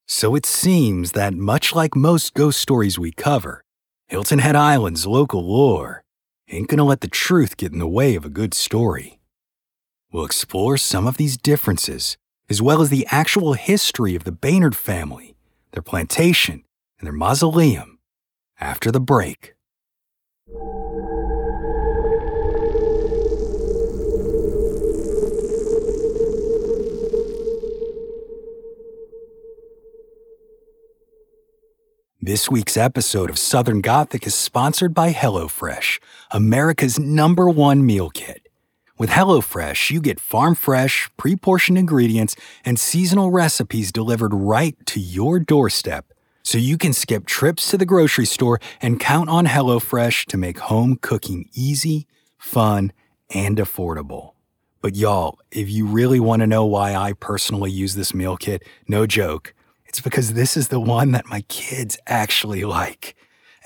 So 0.05 0.35
it 0.35 0.45
seems 0.45 1.13
that, 1.13 1.33
much 1.33 1.73
like 1.73 1.95
most 1.95 2.33
ghost 2.33 2.59
stories 2.59 2.99
we 2.99 3.11
cover, 3.11 3.63
Hilton 4.07 4.39
Head 4.39 4.55
Island's 4.55 5.07
local 5.07 5.43
lore 5.43 6.03
ain't 6.49 6.67
gonna 6.67 6.83
let 6.83 7.01
the 7.01 7.07
truth 7.07 7.57
get 7.57 7.71
in 7.71 7.79
the 7.79 7.87
way 7.87 8.15
of 8.15 8.25
a 8.25 8.29
good 8.29 8.53
story. 8.53 9.19
We'll 10.11 10.25
explore 10.25 10.77
some 10.77 11.07
of 11.07 11.17
these 11.17 11.37
differences, 11.37 12.17
as 12.49 12.61
well 12.61 12.81
as 12.81 12.89
the 12.89 13.07
actual 13.09 13.53
history 13.53 14.13
of 14.13 14.25
the 14.25 14.31
Baynard 14.31 14.75
family 14.75 15.32
their 15.73 15.81
plantation, 15.81 16.63
and 16.99 17.05
their 17.05 17.13
mausoleum 17.13 17.99
after 18.59 18.91
the 18.91 18.99
break. 18.99 19.55
This 32.25 32.49
week's 32.49 32.77
episode 32.77 33.29
of 33.29 33.37
Southern 33.37 33.81
Gothic 33.81 34.25
is 34.25 34.33
sponsored 34.33 34.93
by 34.93 35.11
HelloFresh, 35.11 35.99
America's 36.31 36.97
number 36.97 37.49
one 37.49 37.85
meal 37.85 38.09
kit. 38.09 38.42
With 38.95 39.09
HelloFresh, 39.09 39.89
you 39.89 39.99
get 40.01 40.19
farm 40.19 40.53
fresh, 40.53 41.09
pre 41.17 41.35
portioned 41.35 41.79
ingredients 41.79 42.35
and 42.63 42.79
seasonal 42.79 43.31
recipes 43.31 43.91
delivered 43.91 44.35
right 44.35 44.75
to 44.85 44.99
your 44.99 45.39
doorstep 45.39 46.13
so 46.43 46.59
you 46.59 46.77
can 46.77 46.93
skip 46.93 47.25
trips 47.25 47.71
to 47.71 47.77
the 47.79 47.87
grocery 47.87 48.27
store 48.27 48.59
and 48.83 48.99
count 48.99 49.29
on 49.29 49.47
HelloFresh 49.47 50.25
to 50.25 50.37
make 50.37 50.59
home 50.59 50.99
cooking 51.01 51.49
easy, 51.55 52.05
fun, 52.37 52.91
and 53.33 53.57
affordable. 53.57 54.33
But 54.79 54.95
y'all, 54.95 55.39
if 55.49 55.71
you 55.71 55.87
really 55.87 56.19
want 56.19 56.41
to 56.41 56.47
know 56.47 56.65
why 56.65 56.93
I 56.93 57.13
personally 57.13 57.71
use 57.71 57.95
this 57.95 58.13
meal 58.13 58.37
kit, 58.37 58.61
no 58.87 59.07
joke, 59.07 59.55
it's 59.85 60.01
because 60.01 60.33
this 60.33 60.55
is 60.55 60.67
the 60.67 60.79
one 60.79 61.13
that 61.13 61.25
my 61.25 61.41
kids 61.47 61.97
actually 62.05 62.63
like. 62.65 63.15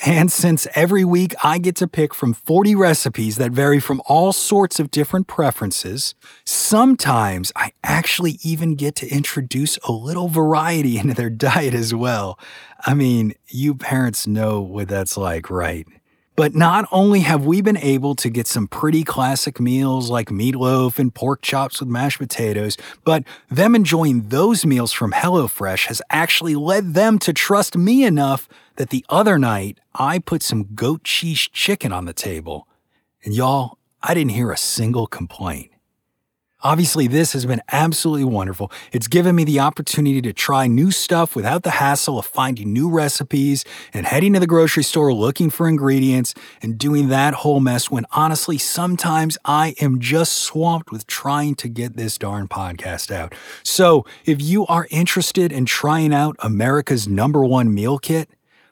And 0.06 0.32
since 0.32 0.68
every 0.76 1.04
week 1.04 1.34
I 1.44 1.58
get 1.58 1.76
to 1.78 1.88
pick 1.88 2.14
from 2.14 2.34
40 2.34 2.76
recipes 2.76 3.38
that 3.38 3.52
vary 3.52 3.80
from 3.80 4.02
all 4.06 4.32
sorts 4.32 4.80
of 4.80 4.92
different 4.92 5.28
preferences, 5.28 6.14
sometimes 6.46 7.52
I 7.56 7.72
actually 7.84 8.38
even 8.44 8.76
get 8.76 8.96
to 8.98 9.08
introduce 9.08 9.78
a 9.78 9.92
little 9.92 10.28
variety 10.28 10.98
into 11.00 11.16
their 11.16 11.32
diet 11.32 11.74
as 11.74 11.94
well. 11.96 12.40
I 12.86 12.94
mean, 12.94 13.34
you 13.48 13.74
parents 13.74 14.28
know 14.28 14.62
what 14.62 14.88
that's 14.88 15.18
like, 15.18 15.50
right? 15.50 15.88
But 16.38 16.54
not 16.54 16.88
only 16.92 17.22
have 17.22 17.48
we 17.48 17.62
been 17.62 17.78
able 17.78 18.14
to 18.14 18.30
get 18.30 18.46
some 18.46 18.68
pretty 18.68 19.04
classic 19.04 19.60
meals 19.60 20.12
like 20.12 20.30
meatloaf 20.30 21.00
and 21.00 21.12
pork 21.12 21.42
chops 21.42 21.80
with 21.80 21.90
mashed 21.90 22.20
potatoes, 22.20 22.78
but 23.04 23.24
them 23.50 23.74
enjoying 23.74 24.30
those 24.30 24.64
meals 24.64 24.94
from 24.94 25.14
HelloFresh 25.14 25.88
has 25.88 26.00
actually 26.12 26.54
led 26.54 26.94
them 26.94 27.18
to 27.20 27.34
trust 27.34 27.76
me 27.76 28.04
enough 28.06 28.48
that 28.76 28.92
the 28.92 29.04
other 29.10 29.40
night 29.40 29.80
I 29.96 30.20
put 30.20 30.44
some 30.44 30.76
goat 30.76 31.04
cheese 31.04 31.50
chicken 31.52 31.92
on 31.92 32.06
the 32.06 32.14
table. 32.14 32.68
And 33.24 33.34
y'all, 33.34 33.80
I 34.04 34.14
didn't 34.14 34.32
hear 34.32 34.52
a 34.52 34.58
single 34.58 35.08
complaint. 35.08 35.72
Obviously, 36.68 37.08
this 37.08 37.32
has 37.32 37.46
been 37.46 37.62
absolutely 37.72 38.26
wonderful. 38.26 38.70
It's 38.92 39.08
given 39.08 39.38
me 39.38 39.46
the 39.46 39.62
opportunity 39.62 40.22
to 40.22 40.34
try 40.34 40.68
new 40.68 40.92
stuff 40.92 41.34
without 41.34 41.64
the 41.64 41.70
hassle 41.70 42.20
of 42.20 42.26
finding 42.26 42.74
new 42.74 42.90
recipes 42.90 43.64
and 43.94 44.06
heading 44.06 44.34
to 44.34 44.42
the 44.42 44.48
grocery 44.48 44.84
store 44.84 45.14
looking 45.14 45.50
for 45.50 45.70
ingredients 45.70 46.34
and 46.62 46.78
doing 46.78 47.08
that 47.08 47.36
whole 47.36 47.62
mess 47.62 47.90
when 47.90 48.06
honestly, 48.12 48.58
sometimes 48.58 49.38
I 49.46 49.76
am 49.80 50.02
just 50.02 50.34
swamped 50.34 50.92
with 50.92 51.08
trying 51.08 51.56
to 51.56 51.70
get 51.70 51.96
this 51.96 52.18
darn 52.18 52.50
podcast 52.50 53.16
out. 53.16 53.34
So, 53.64 54.06
if 54.26 54.42
you 54.42 54.66
are 54.66 54.88
interested 54.92 55.54
in 55.54 55.64
trying 55.64 56.14
out 56.14 56.36
America's 56.40 57.08
number 57.08 57.46
one 57.46 57.74
meal 57.74 57.98
kit, 57.98 58.30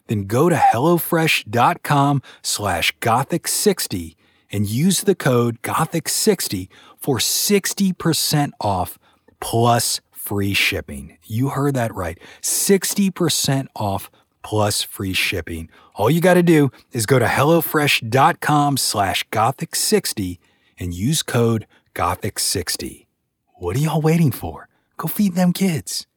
then 0.07 0.25
go 0.25 0.49
to 0.49 0.57
HelloFresh.com 0.57 2.21
slash 2.41 2.93
Gothic60 2.99 4.15
and 4.55 4.69
use 4.69 5.01
the 5.01 5.15
code 5.15 5.62
Gothic60 5.63 6.69
for 6.97 7.17
60% 7.17 8.51
off 8.62 8.97
plus 9.41 10.00
free 10.12 10.53
shipping. 10.53 11.17
You 11.25 11.50
heard 11.50 11.74
that 11.74 11.93
right. 11.93 12.17
60% 12.41 13.67
off 13.75 14.09
plus 14.43 14.81
free 14.81 15.12
shipping. 15.12 15.69
All 15.95 16.09
you 16.09 16.21
got 16.21 16.35
to 16.35 16.41
do 16.43 16.71
is 16.93 17.05
go 17.05 17.19
to 17.19 17.25
HelloFresh.com 17.25 18.77
slash 18.77 19.27
Gothic60 19.29 20.39
and 20.79 20.93
use 20.93 21.21
code 21.21 21.67
Gothic60. 21.93 23.07
What 23.55 23.75
are 23.75 23.79
y'all 23.79 24.00
waiting 24.00 24.31
for? 24.31 24.69
Go 24.95 25.09
feed 25.09 25.35
them 25.35 25.51
kids. 25.51 26.07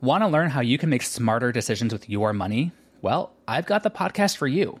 Want 0.00 0.24
to 0.24 0.28
learn 0.28 0.50
how 0.50 0.60
you 0.60 0.76
can 0.76 0.90
make 0.90 1.02
smarter 1.02 1.52
decisions 1.52 1.92
with 1.92 2.10
your 2.10 2.32
money? 2.32 2.72
Well, 3.00 3.32
I've 3.46 3.66
got 3.66 3.84
the 3.84 3.90
podcast 3.90 4.36
for 4.36 4.48
you. 4.48 4.80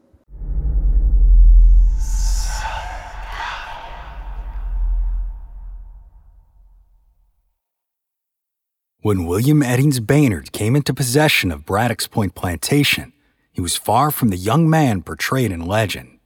When 9.03 9.25
William 9.25 9.61
Eddings 9.61 9.99
Baynard 9.99 10.51
came 10.51 10.75
into 10.75 10.93
possession 10.93 11.51
of 11.51 11.65
Braddock's 11.65 12.05
Point 12.05 12.35
Plantation, 12.35 13.13
he 13.51 13.59
was 13.59 13.75
far 13.75 14.11
from 14.11 14.29
the 14.29 14.37
young 14.37 14.69
man 14.69 15.01
portrayed 15.01 15.51
in 15.51 15.65
legend. 15.65 16.19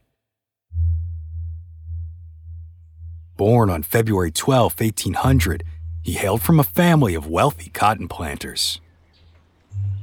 Born 3.38 3.70
on 3.70 3.82
February 3.82 4.30
12, 4.30 4.78
1800, 4.78 5.64
he 6.04 6.14
hailed 6.16 6.42
from 6.42 6.60
a 6.60 6.66
family 6.66 7.16
of 7.16 7.26
wealthy 7.26 7.70
cotton 7.70 8.10
planters. 8.10 8.82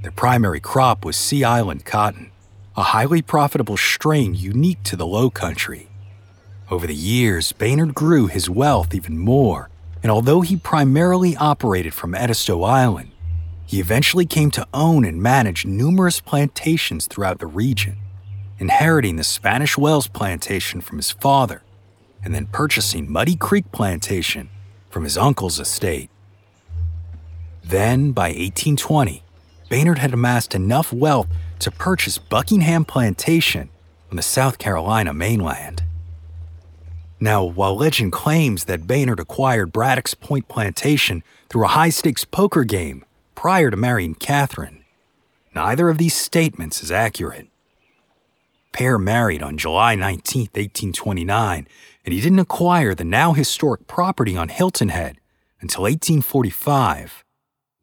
Their 0.00 0.10
primary 0.10 0.60
crop 0.60 1.04
was 1.04 1.14
Sea 1.18 1.44
Island 1.44 1.84
cotton, 1.84 2.30
a 2.74 2.84
highly 2.84 3.20
profitable 3.20 3.76
strain 3.76 4.34
unique 4.34 4.82
to 4.84 4.96
the 4.96 5.06
Low 5.06 5.28
Country. 5.28 5.90
Over 6.70 6.86
the 6.86 6.94
years, 6.94 7.52
Baynard 7.52 7.92
grew 7.92 8.28
his 8.28 8.48
wealth 8.48 8.94
even 8.94 9.18
more 9.18 9.68
and 10.02 10.10
although 10.10 10.40
he 10.40 10.56
primarily 10.56 11.36
operated 11.36 11.94
from 11.94 12.14
Edisto 12.14 12.62
Island, 12.62 13.10
he 13.66 13.80
eventually 13.80 14.26
came 14.26 14.50
to 14.50 14.66
own 14.74 15.04
and 15.04 15.22
manage 15.22 15.64
numerous 15.64 16.20
plantations 16.20 17.06
throughout 17.06 17.38
the 17.38 17.46
region, 17.46 17.96
inheriting 18.58 19.16
the 19.16 19.24
Spanish 19.24 19.78
Wells 19.78 20.08
plantation 20.08 20.80
from 20.80 20.98
his 20.98 21.10
father, 21.10 21.62
and 22.24 22.34
then 22.34 22.46
purchasing 22.46 23.10
Muddy 23.10 23.36
Creek 23.36 23.70
plantation 23.72 24.50
from 24.90 25.04
his 25.04 25.16
uncle's 25.16 25.58
estate. 25.58 26.10
Then, 27.64 28.12
by 28.12 28.28
1820, 28.28 29.22
Baynard 29.70 29.98
had 29.98 30.12
amassed 30.12 30.54
enough 30.54 30.92
wealth 30.92 31.28
to 31.60 31.70
purchase 31.70 32.18
Buckingham 32.18 32.84
Plantation 32.84 33.70
on 34.10 34.16
the 34.16 34.22
South 34.22 34.58
Carolina 34.58 35.14
mainland. 35.14 35.82
Now, 37.22 37.44
while 37.44 37.76
legend 37.76 38.10
claims 38.10 38.64
that 38.64 38.88
Baynard 38.88 39.20
acquired 39.20 39.70
Braddock's 39.70 40.12
Point 40.12 40.48
Plantation 40.48 41.22
through 41.48 41.66
a 41.66 41.68
high 41.68 41.90
stakes 41.90 42.24
poker 42.24 42.64
game 42.64 43.04
prior 43.36 43.70
to 43.70 43.76
marrying 43.76 44.16
Catherine, 44.16 44.82
neither 45.54 45.88
of 45.88 45.98
these 45.98 46.14
statements 46.14 46.82
is 46.82 46.90
accurate. 46.90 47.46
Pair 48.72 48.98
married 48.98 49.40
on 49.40 49.56
July 49.56 49.94
19, 49.94 50.48
1829, 50.52 51.68
and 52.04 52.12
he 52.12 52.20
didn't 52.20 52.40
acquire 52.40 52.92
the 52.92 53.04
now 53.04 53.34
historic 53.34 53.86
property 53.86 54.36
on 54.36 54.48
Hilton 54.48 54.88
Head 54.88 55.18
until 55.60 55.82
1845, 55.82 57.22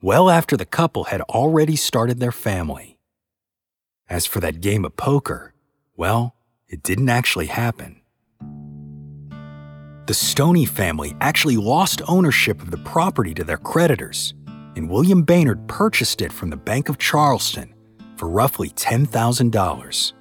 well 0.02 0.30
after 0.30 0.58
the 0.58 0.66
couple 0.66 1.06
had 1.06 1.22
already 1.22 1.78
started 1.78 2.20
their 2.20 2.34
family. 2.34 2.98
As 4.10 4.26
for 4.26 4.42
that 4.42 4.60
game 4.60 4.84
of 4.84 4.98
poker, 4.98 5.54
well, 5.96 6.36
it 6.68 6.84
didn't 6.84 7.08
actually 7.08 7.48
happen 7.48 7.99
the 10.10 10.16
Stoney 10.16 10.66
family 10.66 11.16
actually 11.22 11.56
lost 11.56 12.02
ownership 12.08 12.64
of 12.64 12.72
the 12.72 12.78
property 12.80 13.32
to 13.32 13.44
their 13.44 13.60
creditors, 13.60 14.34
and 14.76 14.90
William 14.90 15.24
Baynard 15.24 15.68
purchased 15.68 16.24
it 16.24 16.34
from 16.34 16.50
the 16.50 16.58
Bank 16.58 16.90
of 16.90 16.98
Charleston 16.98 17.76
for 18.16 18.28
roughly 18.28 18.72
$10,000. 18.72 20.14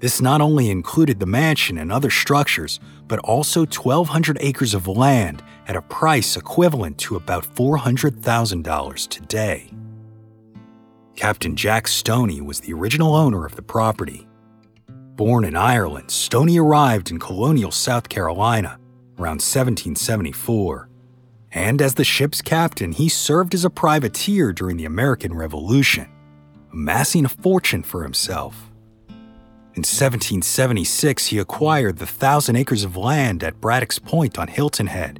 This 0.00 0.22
not 0.22 0.40
only 0.40 0.70
included 0.70 1.20
the 1.20 1.26
mansion 1.26 1.76
and 1.76 1.92
other 1.92 2.08
structures, 2.08 2.80
but 3.06 3.18
also 3.18 3.66
1,200 3.66 4.38
acres 4.40 4.72
of 4.72 4.88
land 4.88 5.42
at 5.66 5.76
a 5.76 5.82
price 5.82 6.38
equivalent 6.38 6.96
to 6.96 7.16
about 7.16 7.44
$400,000 7.44 9.08
today. 9.08 9.70
Captain 11.14 11.54
Jack 11.56 11.88
Stoney 11.88 12.40
was 12.40 12.60
the 12.60 12.72
original 12.72 13.14
owner 13.14 13.44
of 13.44 13.54
the 13.54 13.60
property 13.60 14.27
Born 15.18 15.44
in 15.44 15.56
Ireland, 15.56 16.12
Stoney 16.12 16.60
arrived 16.60 17.10
in 17.10 17.18
colonial 17.18 17.72
South 17.72 18.08
Carolina 18.08 18.78
around 19.18 19.42
1774. 19.42 20.88
And 21.50 21.82
as 21.82 21.94
the 21.94 22.04
ship's 22.04 22.40
captain, 22.40 22.92
he 22.92 23.08
served 23.08 23.52
as 23.52 23.64
a 23.64 23.70
privateer 23.70 24.52
during 24.52 24.76
the 24.76 24.84
American 24.84 25.34
Revolution, 25.34 26.06
amassing 26.72 27.24
a 27.24 27.28
fortune 27.28 27.82
for 27.82 28.04
himself. 28.04 28.70
In 29.74 29.82
1776, 29.82 31.26
he 31.26 31.40
acquired 31.40 31.96
the 31.96 32.06
thousand 32.06 32.54
acres 32.54 32.84
of 32.84 32.96
land 32.96 33.42
at 33.42 33.60
Braddock's 33.60 33.98
Point 33.98 34.38
on 34.38 34.46
Hilton 34.46 34.86
Head. 34.86 35.18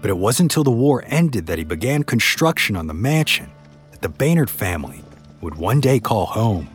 But 0.00 0.08
it 0.08 0.16
wasn't 0.16 0.50
until 0.50 0.64
the 0.64 0.70
war 0.70 1.04
ended 1.06 1.44
that 1.44 1.58
he 1.58 1.64
began 1.64 2.04
construction 2.04 2.74
on 2.74 2.86
the 2.86 2.94
mansion 2.94 3.50
that 3.90 4.00
the 4.00 4.08
Baynard 4.08 4.48
family 4.48 5.04
would 5.42 5.56
one 5.56 5.82
day 5.82 6.00
call 6.00 6.24
home. 6.24 6.70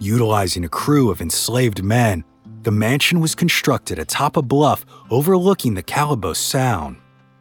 Utilizing 0.00 0.64
a 0.64 0.68
crew 0.68 1.10
of 1.10 1.20
enslaved 1.20 1.82
men, 1.82 2.24
the 2.62 2.70
mansion 2.70 3.20
was 3.20 3.34
constructed 3.34 3.98
atop 3.98 4.36
a 4.36 4.42
bluff 4.42 4.84
overlooking 5.10 5.74
the 5.74 5.82
Calibogue 5.82 6.36
Sound, 6.36 6.96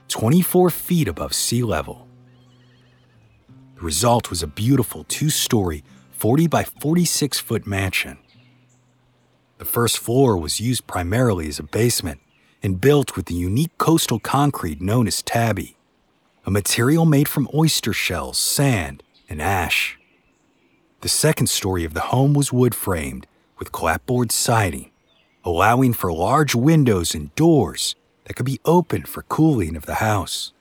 24 0.10 0.70
feet 0.70 1.08
above 1.08 1.34
sea 1.34 1.64
level. 1.64 2.08
The 3.76 3.82
result 3.82 4.30
was 4.30 4.44
a 4.44 4.48
beautiful 4.48 5.04
two 5.06 5.30
story, 5.30 5.84
40 6.12 6.48
by 6.48 6.64
46 6.64 7.40
foot 7.40 7.66
mansion. 7.66 8.18
The 9.58 9.66
first 9.66 9.98
floor 9.98 10.38
was 10.38 10.62
used 10.62 10.88
primarily 10.88 11.48
as 11.48 11.60
a 11.60 11.64
basement 11.64 12.20
and 12.62 12.80
built 12.80 13.16
with 13.16 13.26
the 13.26 13.34
unique 13.34 13.78
coastal 13.78 14.20
concrete 14.20 14.82
known 14.82 15.08
as 15.08 15.22
tabby, 15.22 15.78
a 16.46 16.52
material 16.52 17.06
made 17.06 17.28
from 17.28 17.50
oyster 17.54 17.94
shells, 17.94 18.38
sand, 18.38 19.04
and 19.28 19.42
ash. 19.42 19.98
The 21.04 21.10
second 21.10 21.48
story 21.48 21.84
of 21.84 21.94
the 21.94 22.14
home 22.16 22.34
was 22.34 22.54
wood 22.54 22.74
framed 22.74 23.28
with 23.60 23.74
clapboard 23.74 24.32
siding, 24.32 24.90
allowing 25.44 25.92
for 25.92 26.14
large 26.14 26.56
windows 26.56 27.14
and 27.14 27.36
doors 27.36 27.98
that 28.24 28.36
could 28.36 28.46
be 28.46 28.62
opened 28.64 29.10
for 29.10 29.24
cooling 29.24 29.76
of 29.76 29.86
the 29.86 29.96
house. 29.96 30.54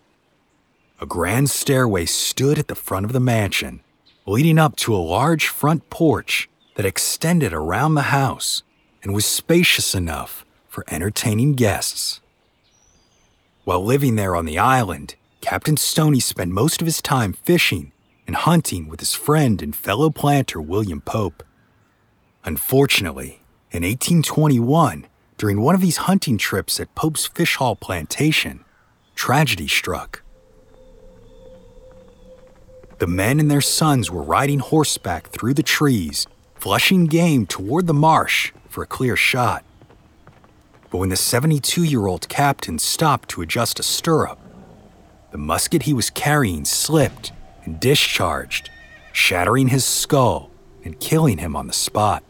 A 1.00 1.07
grand 1.07 1.48
stairway 1.48 2.07
stood 2.07 2.59
at 2.59 2.66
the 2.66 2.74
front 2.74 3.07
of 3.07 3.12
the 3.12 3.20
mansion, 3.20 3.85
leading 4.26 4.59
up 4.59 4.74
to 4.78 4.92
a 4.92 4.96
large 4.96 5.46
front 5.46 5.88
porch 5.90 6.48
that 6.74 6.85
extended 6.85 7.52
around 7.52 7.94
the 7.94 8.11
house 8.11 8.64
and 9.00 9.14
was 9.14 9.24
spacious 9.24 9.94
enough 9.94 10.44
for 10.68 10.85
entertaining 10.88 11.52
guests. 11.52 12.20
While 13.62 13.85
living 13.85 14.16
there 14.16 14.35
on 14.35 14.46
the 14.46 14.59
island, 14.59 15.14
Captain 15.40 15.76
Stoney 15.76 16.18
spent 16.18 16.50
most 16.50 16.81
of 16.81 16.87
his 16.87 17.00
time 17.00 17.33
fishing 17.33 17.92
and 18.32 18.38
hunting 18.38 18.88
with 18.88 19.00
his 19.00 19.12
friend 19.12 19.60
and 19.60 19.76
fellow 19.76 20.08
planter 20.08 20.58
William 20.58 21.02
Pope. 21.02 21.42
Unfortunately, 22.46 23.42
in 23.70 23.82
1821, 23.82 25.06
during 25.36 25.60
one 25.60 25.74
of 25.74 25.82
these 25.82 26.08
hunting 26.08 26.38
trips 26.38 26.80
at 26.80 26.94
Pope's 26.94 27.26
Fish 27.26 27.56
Haul 27.56 27.76
plantation, 27.76 28.64
tragedy 29.14 29.68
struck. 29.68 30.22
The 33.00 33.06
men 33.06 33.38
and 33.38 33.50
their 33.50 33.60
sons 33.60 34.10
were 34.10 34.22
riding 34.22 34.60
horseback 34.60 35.28
through 35.28 35.52
the 35.52 35.62
trees, 35.62 36.26
flushing 36.54 37.04
game 37.04 37.44
toward 37.44 37.86
the 37.86 37.92
marsh 37.92 38.50
for 38.70 38.82
a 38.82 38.86
clear 38.86 39.14
shot. 39.14 39.62
But 40.90 40.96
when 40.96 41.10
the 41.10 41.16
72 41.16 41.84
year 41.84 42.06
old 42.06 42.30
captain 42.30 42.78
stopped 42.78 43.28
to 43.28 43.42
adjust 43.42 43.78
a 43.78 43.82
stirrup, 43.82 44.38
the 45.32 45.38
musket 45.38 45.82
he 45.82 45.92
was 45.92 46.08
carrying 46.08 46.64
slipped 46.64 47.32
and 47.64 47.81
discharged, 47.81 48.70
shattering 49.12 49.68
his 49.68 49.85
skull 49.85 50.51
and 50.85 51.01
killing 51.01 51.38
him 51.38 51.55
on 51.55 51.66
the 51.66 51.72
spot. 51.72 52.22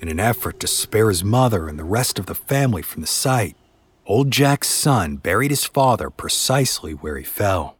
In 0.00 0.08
an 0.08 0.20
effort 0.20 0.60
to 0.60 0.66
spare 0.66 1.08
his 1.08 1.24
mother 1.24 1.68
and 1.68 1.78
the 1.78 1.84
rest 1.84 2.18
of 2.18 2.26
the 2.26 2.34
family 2.34 2.82
from 2.82 3.00
the 3.00 3.06
sight, 3.06 3.56
old 4.04 4.30
Jack's 4.30 4.68
son 4.68 5.16
buried 5.16 5.50
his 5.50 5.64
father 5.64 6.10
precisely 6.10 6.92
where 6.92 7.16
he 7.16 7.24
fell. 7.24 7.76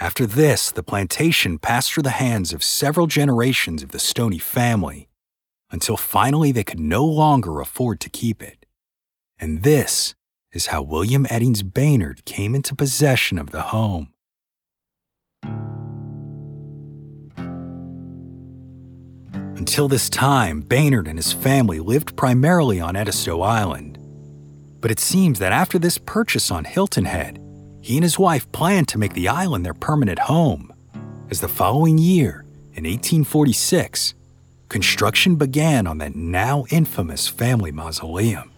After 0.00 0.26
this, 0.26 0.70
the 0.70 0.82
plantation 0.82 1.58
passed 1.58 1.92
through 1.92 2.04
the 2.04 2.10
hands 2.10 2.52
of 2.52 2.62
several 2.62 3.08
generations 3.08 3.82
of 3.82 3.90
the 3.90 3.98
Stoney 3.98 4.38
family 4.38 5.08
until 5.70 5.96
finally 5.96 6.52
they 6.52 6.64
could 6.64 6.80
no 6.80 7.04
longer 7.04 7.60
afford 7.60 8.00
to 8.00 8.10
keep 8.10 8.42
it. 8.42 8.64
And 9.40 9.62
this 9.62 10.14
is 10.52 10.66
how 10.66 10.82
William 10.82 11.26
Eddings 11.26 11.62
Baynard 11.62 12.24
came 12.24 12.54
into 12.54 12.74
possession 12.74 13.38
of 13.38 13.50
the 13.50 13.62
home. 13.62 14.12
Until 19.58 19.88
this 19.88 20.08
time, 20.08 20.62
Baynard 20.62 21.08
and 21.08 21.18
his 21.18 21.32
family 21.32 21.80
lived 21.80 22.16
primarily 22.16 22.80
on 22.80 22.96
Edisto 22.96 23.42
Island. 23.42 23.98
But 24.80 24.90
it 24.90 25.00
seems 25.00 25.40
that 25.40 25.52
after 25.52 25.78
this 25.78 25.98
purchase 25.98 26.50
on 26.50 26.64
Hilton 26.64 27.04
Head, 27.04 27.40
he 27.80 27.96
and 27.96 28.04
his 28.04 28.18
wife 28.18 28.50
planned 28.52 28.88
to 28.88 28.98
make 28.98 29.14
the 29.14 29.28
island 29.28 29.66
their 29.66 29.74
permanent 29.74 30.20
home. 30.20 30.72
As 31.30 31.40
the 31.40 31.48
following 31.48 31.98
year, 31.98 32.44
in 32.74 32.84
1846, 32.84 34.14
construction 34.68 35.34
began 35.36 35.86
on 35.86 35.98
that 35.98 36.14
now 36.14 36.64
infamous 36.70 37.26
family 37.26 37.72
mausoleum. 37.72 38.52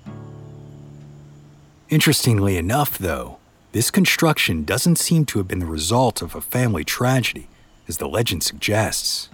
Interestingly 1.90 2.56
enough, 2.56 2.98
though, 2.98 3.38
this 3.72 3.90
construction 3.90 4.62
doesn't 4.62 4.94
seem 4.94 5.24
to 5.26 5.38
have 5.40 5.48
been 5.48 5.58
the 5.58 5.66
result 5.66 6.22
of 6.22 6.36
a 6.36 6.40
family 6.40 6.84
tragedy, 6.84 7.48
as 7.88 7.96
the 7.96 8.08
legend 8.08 8.44
suggests. 8.44 9.28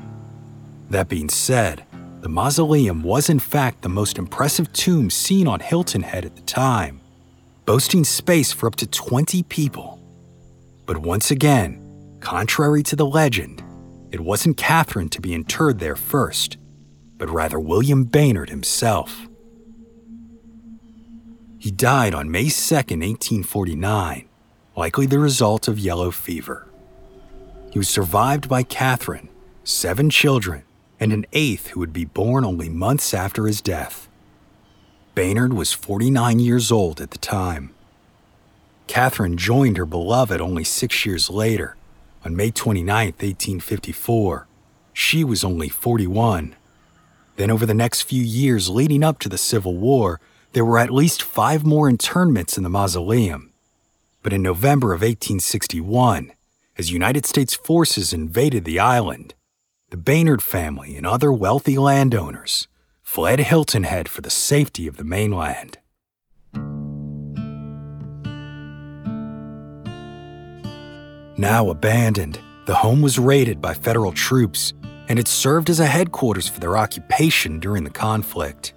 That 0.89 1.11
being 1.11 1.29
said, 1.29 1.85
the 2.23 2.31
mausoleum 2.31 3.03
was 3.03 3.29
in 3.29 3.41
fact 3.41 3.83
the 3.83 3.91
most 3.91 4.17
impressive 4.17 4.73
tomb 4.73 5.11
seen 5.11 5.47
on 5.47 5.61
Hilton 5.61 6.01
Head 6.01 6.25
at 6.25 6.35
the 6.35 6.41
time, 6.43 7.03
boasting 7.67 8.05
space 8.05 8.53
for 8.53 8.67
up 8.67 8.77
to 8.77 8.87
20 8.87 9.43
people. 9.43 10.01
But 10.87 10.97
once 10.97 11.31
again, 11.31 12.17
contrary 12.21 12.83
to 12.85 12.97
the 12.97 13.05
legend, 13.05 13.63
it 14.13 14.21
wasn't 14.21 14.57
Catherine 14.57 15.11
to 15.11 15.21
be 15.21 15.35
interred 15.35 15.79
there 15.79 15.95
first, 15.95 16.57
but 17.19 17.29
rather 17.29 17.61
William 17.61 18.07
Baynard 18.07 18.49
himself. 18.49 19.29
He 21.67 21.73
died 21.73 22.15
on 22.15 22.31
May 22.31 22.49
2, 22.49 22.75
1849, 22.77 24.29
likely 24.77 25.07
the 25.07 25.19
result 25.19 25.67
of 25.67 25.81
yellow 25.81 26.13
fever. 26.13 26.65
He 27.73 27.79
was 27.81 27.89
survived 27.89 28.49
by 28.49 28.63
Catherine, 28.63 29.29
seven 29.65 30.09
children, 30.09 30.63
and 31.01 31.13
an 31.13 31.27
eighth 31.33 31.67
who 31.67 31.81
would 31.81 31.93
be 31.93 32.05
born 32.05 32.45
only 32.45 32.69
months 32.69 33.13
after 33.13 33.49
his 33.49 33.61
death. 33.61 34.09
Baynard 35.17 35.55
was 35.55 35.73
49 35.73 36.39
years 36.39 36.71
old 36.71 37.01
at 37.01 37.11
the 37.11 37.19
time. 37.19 37.75
Catherine 38.87 39.37
joined 39.37 39.77
her 39.77 39.87
beloved 39.87 40.41
only 40.41 40.63
six 40.63 41.05
years 41.05 41.29
later, 41.31 41.75
on 42.25 42.37
May 42.37 42.53
29, 42.53 43.07
1854. 43.07 44.47
She 44.93 45.25
was 45.25 45.43
only 45.43 45.69
41. 45.69 46.55
Then, 47.35 47.51
over 47.51 47.67
the 47.67 47.75
next 47.75 48.03
few 48.03 48.23
years 48.23 48.69
leading 48.69 49.03
up 49.03 49.19
to 49.19 49.29
the 49.29 49.37
Civil 49.37 49.75
War, 49.77 50.21
there 50.57 50.65
were 50.65 50.79
at 50.79 50.91
least 50.91 51.23
five 51.23 51.67
more 51.67 51.87
internments 51.87 52.57
in 52.57 52.63
the 52.63 52.71
mausoleum. 52.71 53.53
But 54.23 54.33
in 54.33 54.41
November 54.41 54.95
of 54.95 55.03
1861, 55.03 56.33
as 56.79 56.91
United 56.91 57.27
States 57.27 57.53
forces 57.53 58.15
invaded 58.15 58.65
the 58.65 58.81
island, 58.81 59.35
the 59.91 59.99
Baynard 59.99 60.41
family 60.41 60.97
and 60.97 61.07
other 61.07 61.31
wealthy 61.31 61.77
landowners 61.77 62.69
fled 63.03 63.39
Hilton 63.41 63.83
Head 63.83 64.09
for 64.09 64.23
the 64.23 64.31
safety 64.31 64.87
of 64.87 64.97
the 64.97 65.05
mainland. 65.05 65.77
Now 71.37 71.69
abandoned, 71.69 72.41
the 72.65 72.77
home 72.77 73.03
was 73.03 73.19
raided 73.19 73.61
by 73.61 73.75
federal 73.75 74.13
troops, 74.13 74.73
and 75.11 75.19
it 75.19 75.29
served 75.29 75.69
as 75.69 75.81
a 75.81 75.87
headquarters 75.87 76.49
for 76.49 76.61
their 76.61 76.79
occupation 76.79 77.61
during 77.61 77.85
the 77.85 77.91
conflict. 77.91 78.73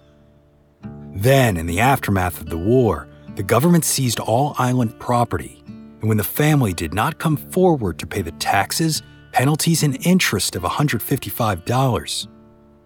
Then, 1.14 1.58
in 1.58 1.66
the 1.66 1.80
aftermath 1.80 2.40
of 2.40 2.50
the 2.50 2.58
war, 2.58 3.08
the 3.36 3.44
government 3.44 3.86
seized 3.86 4.20
all 4.20 4.56
island 4.58 5.00
property, 5.00 5.64
and 5.66 6.08
when 6.08 6.18
the 6.18 6.24
family 6.24 6.74
did 6.74 6.94
not 6.94 7.20
come 7.20 7.38
forward 7.38 8.00
to 8.00 8.08
pay 8.08 8.22
the 8.22 8.32
taxes 8.34 9.02
penalties 9.32 9.84
and 9.84 10.06
interest 10.06 10.56
of 10.56 10.64
$155. 10.64 12.28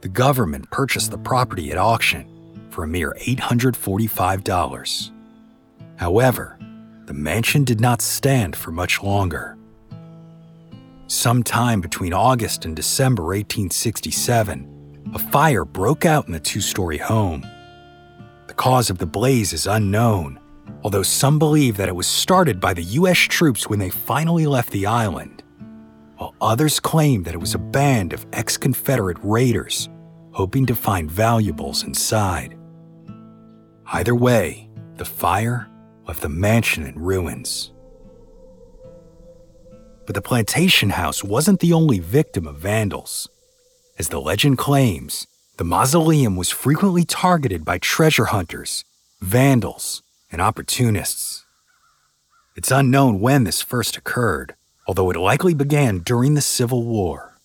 The 0.02 0.10
government 0.10 0.70
purchased 0.72 1.12
the 1.12 1.18
property 1.18 1.72
at 1.72 1.78
auction 1.78 2.68
for 2.70 2.84
a 2.84 2.88
mere 2.88 3.16
$845. 3.22 5.12
However, 5.96 6.60
the 7.06 7.14
mansion 7.14 7.64
did 7.64 7.80
not 7.80 8.02
stand 8.02 8.56
for 8.56 8.72
much 8.72 9.02
longer. 9.04 9.58
Sometime 11.08 11.82
between 11.82 12.14
August 12.14 12.66
and 12.66 12.76
December 12.76 13.24
1867, 13.24 15.12
a 15.14 15.20
fire 15.20 15.64
broke 15.66 16.06
out 16.06 16.26
in 16.28 16.34
the 16.34 16.40
two 16.40 16.62
story 16.62 16.98
home. 16.98 17.46
The 18.54 18.58
cause 18.58 18.92
of 18.92 19.00
the 19.00 19.08
blaze 19.08 19.52
is 19.52 19.66
unknown, 19.66 20.40
although 20.84 21.02
some 21.02 21.40
believe 21.40 21.76
that 21.78 21.90
it 21.90 21.96
was 21.96 22.06
started 22.06 22.60
by 22.60 22.76
the 22.76 22.84
U.S. 23.02 23.18
troops 23.18 23.68
when 23.68 23.80
they 23.80 23.90
finally 23.90 24.46
left 24.46 24.70
the 24.70 24.86
island 24.86 25.42
while 26.18 26.36
others 26.40 26.80
claim 26.80 27.24
that 27.24 27.34
it 27.34 27.40
was 27.40 27.56
a 27.56 27.58
band 27.58 28.14
of 28.14 28.28
ex 28.32 28.56
Confederate 28.56 29.18
raiders 29.24 29.90
hoping 30.34 30.68
to 30.68 30.76
find 30.76 31.10
valuables 31.10 31.82
inside. 31.82 32.56
Either 33.88 34.14
way, 34.14 34.70
the 34.98 35.06
fire 35.06 35.68
left 36.08 36.22
the 36.22 36.30
mansion 36.30 36.86
in 36.86 37.00
ruins. 37.00 37.74
But 40.06 40.14
the 40.14 40.22
plantation 40.22 40.92
house 40.92 41.24
wasn't 41.24 41.60
the 41.60 41.74
only 41.74 41.98
victim 41.98 42.46
of 42.46 42.58
vandals. 42.58 43.28
As 43.98 44.10
the 44.10 44.22
legend 44.22 44.60
claims, 44.60 45.26
the 45.58 45.64
mausoleum 45.64 46.36
was 46.36 46.50
frequently 46.50 47.04
targeted 47.04 47.64
by 47.64 47.78
treasure 47.78 48.26
hunters, 48.26 48.84
vandals, 49.22 50.02
and 50.32 50.42
opportunists. 50.42 51.46
It's 52.56 52.72
unknown 52.72 53.20
when 53.20 53.44
this 53.44 53.62
first 53.62 53.96
occurred, 53.96 54.56
although 54.88 55.12
it 55.12 55.18
likely 55.18 55.54
began 55.54 56.00
during 56.00 56.34
the 56.34 56.42
Civil 56.42 56.84
War. 56.84 57.38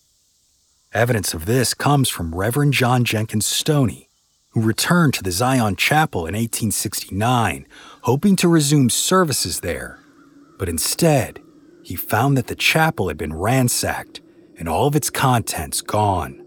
Evidence 0.94 1.34
of 1.34 1.44
this 1.44 1.74
comes 1.74 2.08
from 2.08 2.34
Reverend 2.34 2.72
John 2.72 3.04
Jenkins 3.04 3.44
Stoney, 3.44 4.08
who 4.50 4.62
returned 4.62 5.12
to 5.14 5.22
the 5.22 5.30
Zion 5.30 5.76
Chapel 5.76 6.20
in 6.20 6.34
1869, 6.34 7.66
hoping 8.02 8.36
to 8.36 8.48
resume 8.48 8.88
services 8.88 9.60
there. 9.60 9.98
But 10.58 10.70
instead, 10.70 11.40
he 11.82 11.94
found 11.94 12.38
that 12.38 12.46
the 12.46 12.56
chapel 12.56 13.08
had 13.08 13.18
been 13.18 13.34
ransacked 13.34 14.22
and 14.58 14.66
all 14.66 14.86
of 14.86 14.96
its 14.96 15.10
contents 15.10 15.82
gone. 15.82 16.42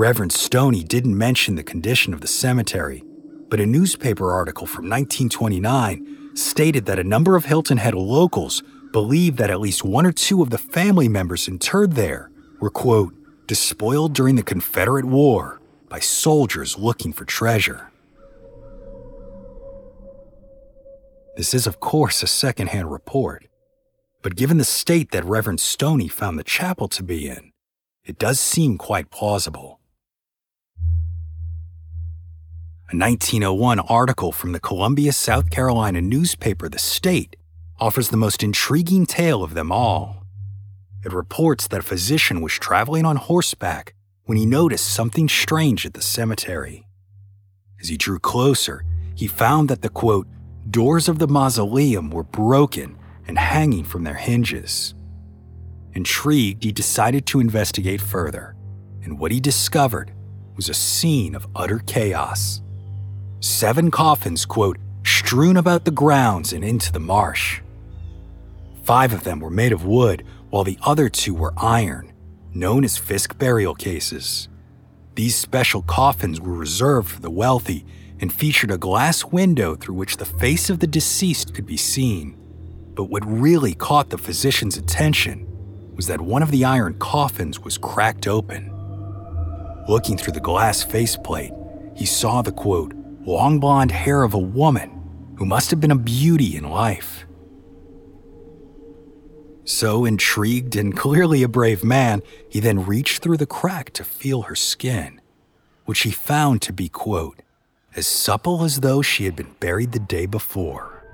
Reverend 0.00 0.32
Stoney 0.32 0.82
didn't 0.82 1.18
mention 1.18 1.56
the 1.56 1.62
condition 1.62 2.14
of 2.14 2.22
the 2.22 2.26
cemetery, 2.26 3.04
but 3.50 3.60
a 3.60 3.66
newspaper 3.66 4.32
article 4.32 4.66
from 4.66 4.88
1929 4.88 6.30
stated 6.34 6.86
that 6.86 6.98
a 6.98 7.04
number 7.04 7.36
of 7.36 7.44
Hilton 7.44 7.76
Head 7.76 7.92
locals 7.92 8.62
believed 8.92 9.36
that 9.36 9.50
at 9.50 9.60
least 9.60 9.84
one 9.84 10.06
or 10.06 10.12
two 10.12 10.40
of 10.40 10.48
the 10.48 10.56
family 10.56 11.06
members 11.06 11.48
interred 11.48 11.96
there 11.96 12.30
were, 12.60 12.70
quote, 12.70 13.12
despoiled 13.46 14.14
during 14.14 14.36
the 14.36 14.42
Confederate 14.42 15.04
War 15.04 15.60
by 15.90 15.98
soldiers 15.98 16.78
looking 16.78 17.12
for 17.12 17.26
treasure. 17.26 17.90
This 21.36 21.52
is, 21.52 21.66
of 21.66 21.78
course, 21.78 22.22
a 22.22 22.26
secondhand 22.26 22.90
report, 22.90 23.48
but 24.22 24.34
given 24.34 24.56
the 24.56 24.64
state 24.64 25.10
that 25.10 25.26
Reverend 25.26 25.60
Stoney 25.60 26.08
found 26.08 26.38
the 26.38 26.42
chapel 26.42 26.88
to 26.88 27.02
be 27.02 27.28
in, 27.28 27.52
it 28.02 28.18
does 28.18 28.40
seem 28.40 28.78
quite 28.78 29.10
plausible. 29.10 29.79
A 32.92 32.96
1901 32.96 33.78
article 33.78 34.32
from 34.32 34.50
the 34.50 34.58
Columbia, 34.58 35.12
South 35.12 35.48
Carolina 35.48 36.00
newspaper, 36.00 36.68
The 36.68 36.80
State, 36.80 37.36
offers 37.78 38.08
the 38.08 38.16
most 38.16 38.42
intriguing 38.42 39.06
tale 39.06 39.44
of 39.44 39.54
them 39.54 39.70
all. 39.70 40.26
It 41.04 41.12
reports 41.12 41.68
that 41.68 41.78
a 41.78 41.84
physician 41.84 42.40
was 42.40 42.54
traveling 42.54 43.06
on 43.06 43.14
horseback 43.14 43.94
when 44.24 44.36
he 44.36 44.44
noticed 44.44 44.92
something 44.92 45.28
strange 45.28 45.86
at 45.86 45.94
the 45.94 46.02
cemetery. 46.02 46.88
As 47.80 47.90
he 47.90 47.96
drew 47.96 48.18
closer, 48.18 48.84
he 49.14 49.28
found 49.28 49.68
that 49.68 49.82
the 49.82 49.88
quote, 49.88 50.26
doors 50.68 51.08
of 51.08 51.20
the 51.20 51.28
mausoleum 51.28 52.10
were 52.10 52.24
broken 52.24 52.98
and 53.28 53.38
hanging 53.38 53.84
from 53.84 54.02
their 54.02 54.14
hinges. 54.14 54.96
Intrigued, 55.92 56.64
he 56.64 56.72
decided 56.72 57.24
to 57.26 57.38
investigate 57.38 58.00
further, 58.00 58.56
and 59.04 59.16
what 59.16 59.30
he 59.30 59.38
discovered 59.38 60.12
was 60.56 60.68
a 60.68 60.74
scene 60.74 61.36
of 61.36 61.46
utter 61.54 61.78
chaos. 61.86 62.62
Seven 63.40 63.90
coffins, 63.90 64.44
quote, 64.44 64.76
strewn 65.02 65.56
about 65.56 65.86
the 65.86 65.90
grounds 65.90 66.52
and 66.52 66.62
into 66.62 66.92
the 66.92 67.00
marsh. 67.00 67.62
Five 68.82 69.14
of 69.14 69.24
them 69.24 69.40
were 69.40 69.50
made 69.50 69.72
of 69.72 69.86
wood, 69.86 70.26
while 70.50 70.62
the 70.62 70.78
other 70.82 71.08
two 71.08 71.34
were 71.34 71.54
iron, 71.56 72.12
known 72.52 72.84
as 72.84 72.98
Fisk 72.98 73.38
burial 73.38 73.74
cases. 73.74 74.48
These 75.14 75.36
special 75.36 75.80
coffins 75.80 76.38
were 76.38 76.52
reserved 76.52 77.08
for 77.08 77.20
the 77.20 77.30
wealthy 77.30 77.86
and 78.20 78.30
featured 78.30 78.70
a 78.70 78.76
glass 78.76 79.24
window 79.24 79.74
through 79.74 79.94
which 79.94 80.18
the 80.18 80.26
face 80.26 80.68
of 80.68 80.80
the 80.80 80.86
deceased 80.86 81.54
could 81.54 81.64
be 81.64 81.78
seen. 81.78 82.36
But 82.94 83.04
what 83.04 83.24
really 83.24 83.72
caught 83.74 84.10
the 84.10 84.18
physician's 84.18 84.76
attention 84.76 85.46
was 85.96 86.06
that 86.08 86.20
one 86.20 86.42
of 86.42 86.50
the 86.50 86.66
iron 86.66 86.98
coffins 86.98 87.60
was 87.60 87.78
cracked 87.78 88.26
open. 88.26 88.70
Looking 89.88 90.18
through 90.18 90.34
the 90.34 90.40
glass 90.40 90.82
faceplate, 90.82 91.52
he 91.94 92.04
saw 92.04 92.42
the 92.42 92.52
quote, 92.52 92.92
long 93.20 93.60
blonde 93.60 93.90
hair 93.90 94.22
of 94.22 94.34
a 94.34 94.38
woman 94.38 95.34
who 95.36 95.44
must 95.44 95.70
have 95.70 95.80
been 95.80 95.90
a 95.90 95.96
beauty 95.96 96.56
in 96.56 96.68
life. 96.68 97.24
So 99.64 100.04
intrigued 100.04 100.74
and 100.74 100.96
clearly 100.96 101.42
a 101.42 101.48
brave 101.48 101.84
man, 101.84 102.22
he 102.48 102.60
then 102.60 102.86
reached 102.86 103.22
through 103.22 103.36
the 103.36 103.46
crack 103.46 103.92
to 103.92 104.04
feel 104.04 104.42
her 104.42 104.56
skin, 104.56 105.20
which 105.84 106.00
he 106.00 106.10
found 106.10 106.60
to 106.62 106.72
be, 106.72 106.88
quote, 106.88 107.42
as 107.94 108.06
supple 108.06 108.64
as 108.64 108.80
though 108.80 109.02
she 109.02 109.24
had 109.24 109.36
been 109.36 109.54
buried 109.60 109.92
the 109.92 109.98
day 109.98 110.26
before. 110.26 111.04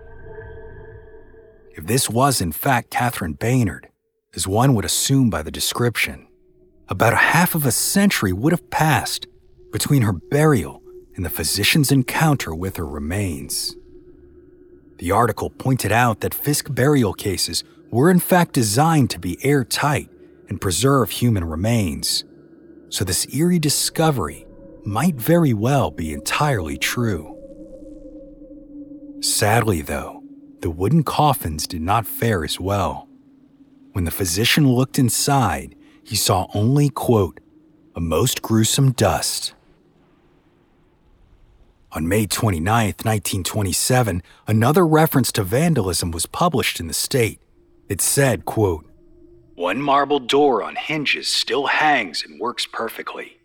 If 1.76 1.86
this 1.86 2.08
was 2.08 2.40
in 2.40 2.52
fact 2.52 2.90
Catherine 2.90 3.34
Baynard, 3.34 3.88
as 4.34 4.46
one 4.46 4.74
would 4.74 4.84
assume 4.84 5.28
by 5.28 5.42
the 5.42 5.50
description, 5.50 6.26
about 6.88 7.12
a 7.12 7.16
half 7.16 7.54
of 7.54 7.66
a 7.66 7.72
century 7.72 8.32
would 8.32 8.52
have 8.52 8.70
passed 8.70 9.26
between 9.72 10.02
her 10.02 10.12
burial 10.12 10.82
and 11.16 11.24
the 11.24 11.30
physician's 11.30 11.90
encounter 11.90 12.54
with 12.54 12.76
her 12.76 12.86
remains. 12.86 13.74
The 14.98 15.10
article 15.10 15.50
pointed 15.50 15.90
out 15.90 16.20
that 16.20 16.34
Fisk 16.34 16.74
burial 16.74 17.12
cases 17.12 17.64
were 17.90 18.10
in 18.10 18.20
fact 18.20 18.52
designed 18.52 19.10
to 19.10 19.18
be 19.18 19.44
airtight 19.44 20.10
and 20.48 20.60
preserve 20.60 21.10
human 21.10 21.44
remains, 21.44 22.24
so 22.88 23.04
this 23.04 23.26
eerie 23.34 23.58
discovery 23.58 24.46
might 24.84 25.16
very 25.16 25.52
well 25.52 25.90
be 25.90 26.12
entirely 26.12 26.78
true. 26.78 27.32
Sadly, 29.20 29.80
though, 29.80 30.22
the 30.60 30.70
wooden 30.70 31.02
coffins 31.02 31.66
did 31.66 31.82
not 31.82 32.06
fare 32.06 32.44
as 32.44 32.60
well. 32.60 33.08
When 33.92 34.04
the 34.04 34.10
physician 34.10 34.68
looked 34.68 34.98
inside, 34.98 35.74
he 36.04 36.16
saw 36.16 36.46
only, 36.54 36.88
quote, 36.90 37.40
a 37.96 38.00
most 38.00 38.42
gruesome 38.42 38.92
dust. 38.92 39.54
On 41.92 42.08
May 42.08 42.26
29, 42.26 42.86
1927, 42.86 44.22
another 44.46 44.86
reference 44.86 45.30
to 45.32 45.44
vandalism 45.44 46.10
was 46.10 46.26
published 46.26 46.80
in 46.80 46.88
the 46.88 46.94
state. 46.94 47.40
It 47.88 48.00
said, 48.00 48.44
quote, 48.44 48.90
One 49.54 49.80
marble 49.80 50.18
door 50.18 50.62
on 50.62 50.74
hinges 50.74 51.28
still 51.28 51.66
hangs 51.66 52.24
and 52.24 52.40
works 52.40 52.66
perfectly. 52.66 53.38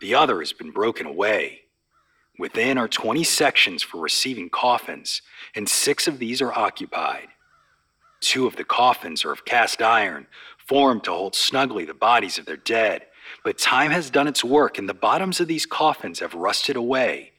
The 0.00 0.14
other 0.14 0.38
has 0.38 0.52
been 0.52 0.70
broken 0.70 1.06
away. 1.06 1.62
Within 2.38 2.78
are 2.78 2.88
20 2.88 3.24
sections 3.24 3.82
for 3.82 4.00
receiving 4.00 4.48
coffins, 4.48 5.20
and 5.54 5.68
six 5.68 6.06
of 6.06 6.18
these 6.18 6.40
are 6.40 6.52
occupied. 6.52 7.28
Two 8.20 8.46
of 8.46 8.56
the 8.56 8.64
coffins 8.64 9.24
are 9.24 9.32
of 9.32 9.44
cast 9.44 9.82
iron, 9.82 10.28
formed 10.56 11.02
to 11.04 11.10
hold 11.10 11.34
snugly 11.34 11.84
the 11.84 11.94
bodies 11.94 12.38
of 12.38 12.46
their 12.46 12.56
dead, 12.56 13.02
but 13.44 13.58
time 13.58 13.90
has 13.90 14.08
done 14.08 14.28
its 14.28 14.44
work, 14.44 14.78
and 14.78 14.88
the 14.88 14.94
bottoms 14.94 15.40
of 15.40 15.48
these 15.48 15.66
coffins 15.66 16.20
have 16.20 16.34
rusted 16.34 16.76
away 16.76 17.31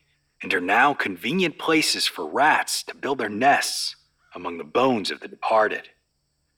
and 0.43 0.53
are 0.53 0.62
now 0.62 0.93
convenient 0.93 1.58
places 1.58 2.06
for 2.06 2.27
rats 2.27 2.84
to 2.84 2.95
build 2.95 3.17
their 3.17 3.29
nests 3.29 3.95
among 4.36 4.58
the 4.58 4.63
bones 4.65 5.10
of 5.10 5.21
the 5.21 5.27
departed. 5.27 5.88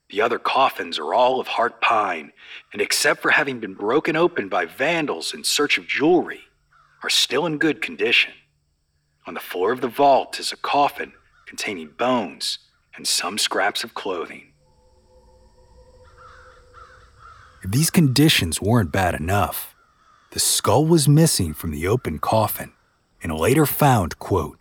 The 0.10 0.22
other 0.22 0.40
coffins 0.40 0.98
are 0.98 1.14
all 1.14 1.40
of 1.40 1.48
heart 1.48 1.82
pine, 1.82 2.32
and 2.74 2.82
except 2.82 3.22
for 3.22 3.30
having 3.30 3.60
been 3.60 3.76
broken 3.76 4.16
open 4.16 4.50
by 4.50 4.66
vandals 4.66 5.34
in 5.34 5.44
search 5.44 5.78
of 5.78 5.88
jewelry, 5.88 6.42
are 7.04 7.10
still 7.10 7.46
in 7.46 7.60
good 7.60 7.82
condition. 7.82 8.34
On 9.28 9.36
the 9.36 9.40
floor 9.40 9.72
of 9.72 9.82
the 9.82 9.88
vault 9.88 10.40
is 10.40 10.52
a 10.52 10.58
coffin 10.58 11.14
containing 11.48 11.90
bones 11.90 12.58
and 12.96 13.08
some 13.08 13.38
scraps 13.38 13.84
of 13.84 13.94
clothing. 13.94 14.54
If 17.64 17.72
these 17.72 17.92
conditions 17.92 18.62
weren't 18.62 18.92
bad 18.92 19.14
enough, 19.14 19.76
the 20.32 20.40
skull 20.40 20.86
was 20.86 21.08
missing 21.08 21.54
from 21.54 21.72
the 21.72 21.88
open 21.88 22.18
coffin 22.20 22.74
and 23.26 23.34
later 23.34 23.66
found, 23.66 24.20
quote, 24.20 24.60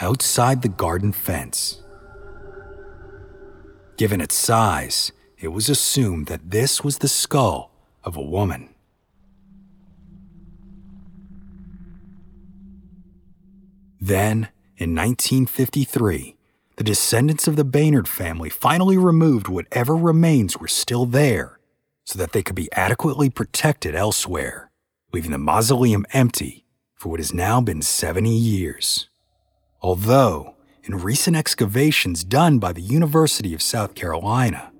outside 0.00 0.62
the 0.62 0.68
garden 0.70 1.12
fence. 1.12 1.82
Given 3.98 4.22
its 4.22 4.34
size, 4.34 5.12
it 5.38 5.48
was 5.48 5.68
assumed 5.68 6.26
that 6.28 6.50
this 6.50 6.82
was 6.82 6.98
the 6.98 7.06
skull 7.08 7.70
of 8.02 8.16
a 8.16 8.22
woman. 8.22 8.70
Then, 14.00 14.48
in 14.78 14.94
1953, 14.94 16.34
the 16.76 16.84
descendants 16.84 17.46
of 17.46 17.56
the 17.56 17.64
Baynard 17.64 18.08
family 18.08 18.48
finally 18.48 18.96
removed 18.96 19.48
whatever 19.48 19.94
remains 19.94 20.56
were 20.56 20.66
still 20.66 21.04
there 21.04 21.60
so 22.04 22.18
that 22.18 22.32
they 22.32 22.42
could 22.42 22.56
be 22.56 22.72
adequately 22.72 23.28
protected 23.28 23.94
elsewhere, 23.94 24.70
leaving 25.12 25.32
the 25.32 25.36
mausoleum 25.36 26.06
empty 26.14 26.64
for 26.98 27.10
what 27.10 27.20
has 27.20 27.32
now 27.32 27.60
been 27.60 27.80
70 27.80 28.28
years. 28.28 29.08
Although, 29.80 30.56
in 30.82 30.98
recent 30.98 31.36
excavations 31.36 32.24
done 32.24 32.58
by 32.58 32.72
the 32.72 32.82
University 32.82 33.54
of 33.54 33.62
South 33.62 33.94
Carolina, 33.94 34.72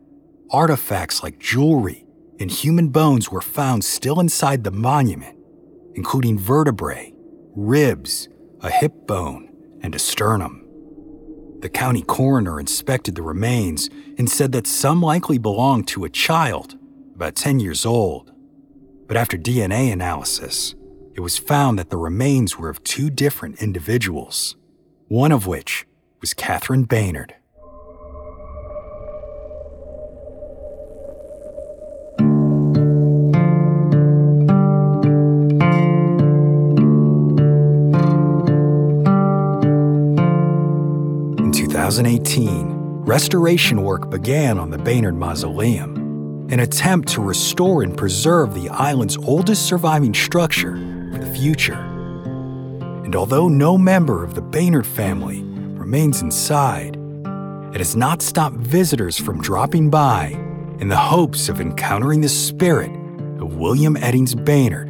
artifacts 0.50 1.22
like 1.22 1.38
jewelry 1.38 2.06
and 2.40 2.50
human 2.50 2.88
bones 2.88 3.30
were 3.30 3.40
found 3.40 3.84
still 3.84 4.18
inside 4.18 4.64
the 4.64 4.70
monument, 4.70 5.38
including 5.94 6.38
vertebrae, 6.38 7.12
ribs, 7.54 8.28
a 8.60 8.70
hip 8.70 9.06
bone, 9.06 9.48
and 9.80 9.94
a 9.94 9.98
sternum. 9.98 10.64
The 11.60 11.68
county 11.68 12.02
coroner 12.02 12.58
inspected 12.58 13.14
the 13.14 13.22
remains 13.22 13.90
and 14.16 14.30
said 14.30 14.52
that 14.52 14.66
some 14.66 15.02
likely 15.02 15.38
belonged 15.38 15.86
to 15.88 16.04
a 16.04 16.08
child, 16.08 16.76
about 17.14 17.36
10 17.36 17.60
years 17.60 17.84
old. 17.84 18.32
But 19.06 19.16
after 19.16 19.36
DNA 19.36 19.92
analysis, 19.92 20.74
it 21.18 21.20
was 21.20 21.36
found 21.36 21.76
that 21.80 21.90
the 21.90 21.96
remains 21.96 22.56
were 22.56 22.68
of 22.68 22.84
two 22.84 23.10
different 23.10 23.60
individuals. 23.60 24.54
one 25.08 25.32
of 25.32 25.46
which 25.48 25.84
was 26.20 26.32
Catherine 26.32 26.84
Baynard. 26.84 27.32
In 41.38 41.50
2018, 41.52 42.66
restoration 43.04 43.82
work 43.82 44.08
began 44.08 44.58
on 44.58 44.70
the 44.70 44.78
Baynard 44.78 45.16
Mausoleum, 45.16 46.46
an 46.50 46.60
attempt 46.60 47.08
to 47.08 47.22
restore 47.22 47.82
and 47.82 47.96
preserve 47.96 48.54
the 48.54 48.68
island's 48.68 49.16
oldest 49.16 49.66
surviving 49.66 50.14
structure 50.14 50.97
future. 51.28 51.78
And 53.04 53.14
although 53.16 53.48
no 53.48 53.78
member 53.78 54.24
of 54.24 54.34
the 54.34 54.42
Baynard 54.42 54.86
family 54.86 55.42
remains 55.42 56.22
inside, 56.22 56.96
it 57.74 57.78
has 57.78 57.96
not 57.96 58.22
stopped 58.22 58.56
visitors 58.56 59.18
from 59.18 59.40
dropping 59.40 59.90
by 59.90 60.28
in 60.80 60.88
the 60.88 60.96
hopes 60.96 61.48
of 61.48 61.60
encountering 61.60 62.20
the 62.20 62.28
spirit 62.28 62.90
of 63.40 63.56
William 63.56 63.94
Eddings 63.96 64.34
Baynard 64.34 64.88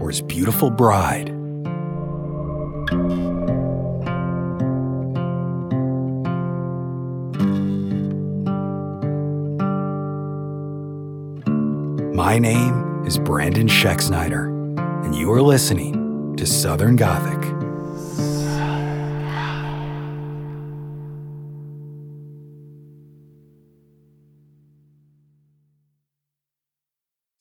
or 0.00 0.08
his 0.08 0.22
beautiful 0.22 0.70
bride. 0.70 1.32
My 12.14 12.38
name 12.38 13.04
is 13.06 13.18
Brandon 13.18 13.66
Schexnayder, 13.68 14.55
and 15.06 15.14
you 15.14 15.30
are 15.32 15.40
listening 15.40 16.34
to 16.36 16.44
Southern 16.44 16.96
Gothic. 16.96 17.40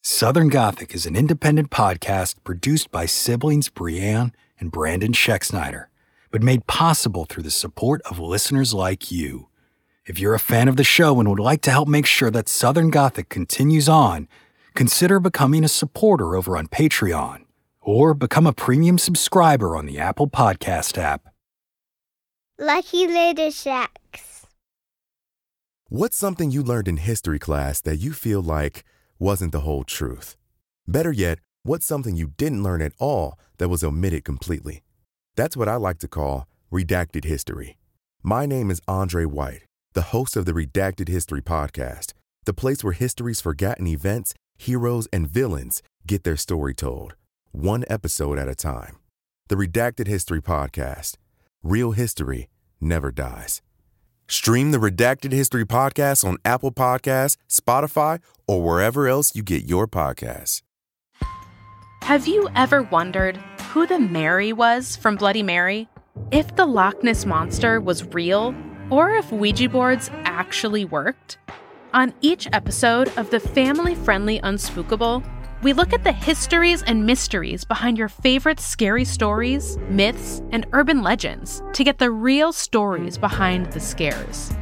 Southern 0.04 0.50
Gothic 0.50 0.94
is 0.94 1.08
an 1.08 1.16
independent 1.16 1.72
podcast 1.72 2.36
produced 2.44 2.92
by 2.92 3.08
siblings 3.08 3.68
Brianne 3.70 4.32
and 4.60 4.72
Brandon 4.72 5.12
Schexnayder, 5.12 5.88
but 6.30 6.44
made 6.44 6.68
possible 6.68 7.26
through 7.26 7.42
the 7.42 7.50
support 7.50 8.00
of 8.04 8.20
listeners 8.20 8.76
like 8.76 9.12
you. 9.12 9.48
If 10.06 10.20
you're 10.20 10.36
a 10.36 10.40
fan 10.40 10.68
of 10.68 10.76
the 10.76 10.84
show 10.84 11.20
and 11.20 11.28
would 11.28 11.40
like 11.40 11.62
to 11.62 11.72
help 11.72 11.88
make 11.88 12.06
sure 12.06 12.30
that 12.30 12.48
Southern 12.48 12.92
Gothic 12.92 13.28
continues 13.28 13.90
on, 13.90 14.28
consider 14.76 15.20
becoming 15.20 15.64
a 15.64 15.68
supporter 15.68 16.36
over 16.36 16.56
on 16.58 16.68
Patreon 16.68 17.45
or 17.86 18.14
become 18.14 18.48
a 18.48 18.54
premium 18.54 18.98
subscriber 18.98 19.78
on 19.78 19.86
the 19.86 20.00
Apple 20.00 20.28
Podcast 20.28 20.98
app. 20.98 21.30
Lucky 22.60 23.08
Little 23.08 23.52
Shacks. 23.52 24.46
What's 25.90 26.18
something 26.18 26.52
you 26.52 26.64
learned 26.64 26.88
in 26.88 26.98
history 26.98 27.38
class 27.38 27.80
that 27.82 27.98
you 27.98 28.12
feel 28.12 28.42
like 28.42 28.84
wasn't 29.20 29.52
the 29.52 29.62
whole 29.62 29.84
truth? 29.84 30.36
Better 30.88 31.12
yet, 31.12 31.40
what's 31.64 31.86
something 31.86 32.16
you 32.16 32.32
didn't 32.38 32.64
learn 32.64 32.82
at 32.82 32.94
all 32.98 33.38
that 33.60 33.70
was 33.70 33.84
omitted 33.84 34.24
completely? 34.26 34.84
That's 35.36 35.56
what 35.56 35.70
I 35.70 35.76
like 35.76 36.00
to 36.00 36.08
call 36.08 36.48
redacted 36.72 37.26
history. 37.26 37.78
My 38.24 38.46
name 38.46 38.72
is 38.72 38.82
Andre 38.88 39.26
White, 39.26 39.62
the 39.94 40.10
host 40.14 40.36
of 40.36 40.46
the 40.46 40.54
Redacted 40.54 41.08
History 41.08 41.42
Podcast, 41.42 42.14
the 42.46 42.54
place 42.54 42.84
where 42.84 42.94
history's 42.94 43.42
forgotten 43.42 43.86
events, 43.86 44.34
heroes, 44.58 45.08
and 45.14 45.30
villains 45.30 45.84
get 46.08 46.24
their 46.24 46.38
story 46.38 46.74
told, 46.74 47.16
one 47.56 47.86
episode 47.88 48.38
at 48.38 48.50
a 48.50 48.56
time. 48.56 48.98
The 49.48 49.56
Redacted 49.56 50.08
History 50.08 50.42
Podcast. 50.42 51.16
Real 51.64 51.94
history 51.94 52.50
never 52.82 53.12
dies. 53.12 53.62
Stream 54.28 54.72
the 54.72 54.78
Redacted 54.78 55.32
History 55.32 55.66
Podcast 55.66 56.26
on 56.26 56.38
Apple 56.44 56.72
Podcasts, 56.72 57.38
Spotify, 57.50 58.20
or 58.48 58.62
wherever 58.62 59.08
else 59.08 59.36
you 59.36 59.44
get 59.44 59.70
your 59.70 59.88
podcasts. 59.88 60.64
Have 62.04 62.28
you 62.28 62.50
ever 62.56 62.84
wondered 62.84 63.38
who 63.72 63.88
the 63.88 64.00
Mary 64.00 64.52
was 64.52 64.96
from 64.96 65.16
Bloody 65.16 65.44
Mary? 65.44 65.88
If 66.32 66.56
the 66.56 66.66
Loch 66.66 67.04
Ness 67.04 67.26
Monster 67.26 67.80
was 67.80 68.04
real, 68.06 68.54
or 68.90 69.12
if 69.12 69.32
Ouija 69.32 69.70
boards 69.70 70.10
actually 70.24 70.86
worked? 70.86 71.38
On 71.94 72.14
each 72.22 72.48
episode 72.52 73.12
of 73.18 73.30
the 73.30 73.40
family 73.40 73.96
friendly 73.96 74.40
Unspookable, 74.42 75.24
we 75.62 75.74
look 75.74 75.94
at 75.94 76.04
the 76.04 76.12
histories 76.12 76.84
and 76.84 77.06
mysteries 77.06 77.64
behind 77.64 77.98
your 77.98 78.10
favorite 78.10 78.60
scary 78.60 79.06
stories, 79.06 79.78
myths, 79.90 80.42
and 80.52 80.66
urban 80.74 81.02
legends 81.02 81.62
to 81.74 81.84
get 81.84 81.98
the 81.98 82.12
real 82.12 82.54
stories 82.54 83.18
behind 83.18 83.72
the 83.72 83.80
scares. 83.80 84.54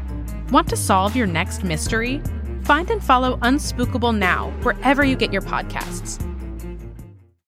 Want 0.51 0.69
to 0.69 0.77
solve 0.77 1.15
your 1.15 1.27
next 1.27 1.63
mystery? 1.63 2.21
Find 2.63 2.89
and 2.89 3.03
follow 3.03 3.38
Unspookable 3.38 4.17
now 4.17 4.51
wherever 4.62 5.03
you 5.03 5.15
get 5.15 5.34
your 5.34 5.41
podcasts 5.41 6.33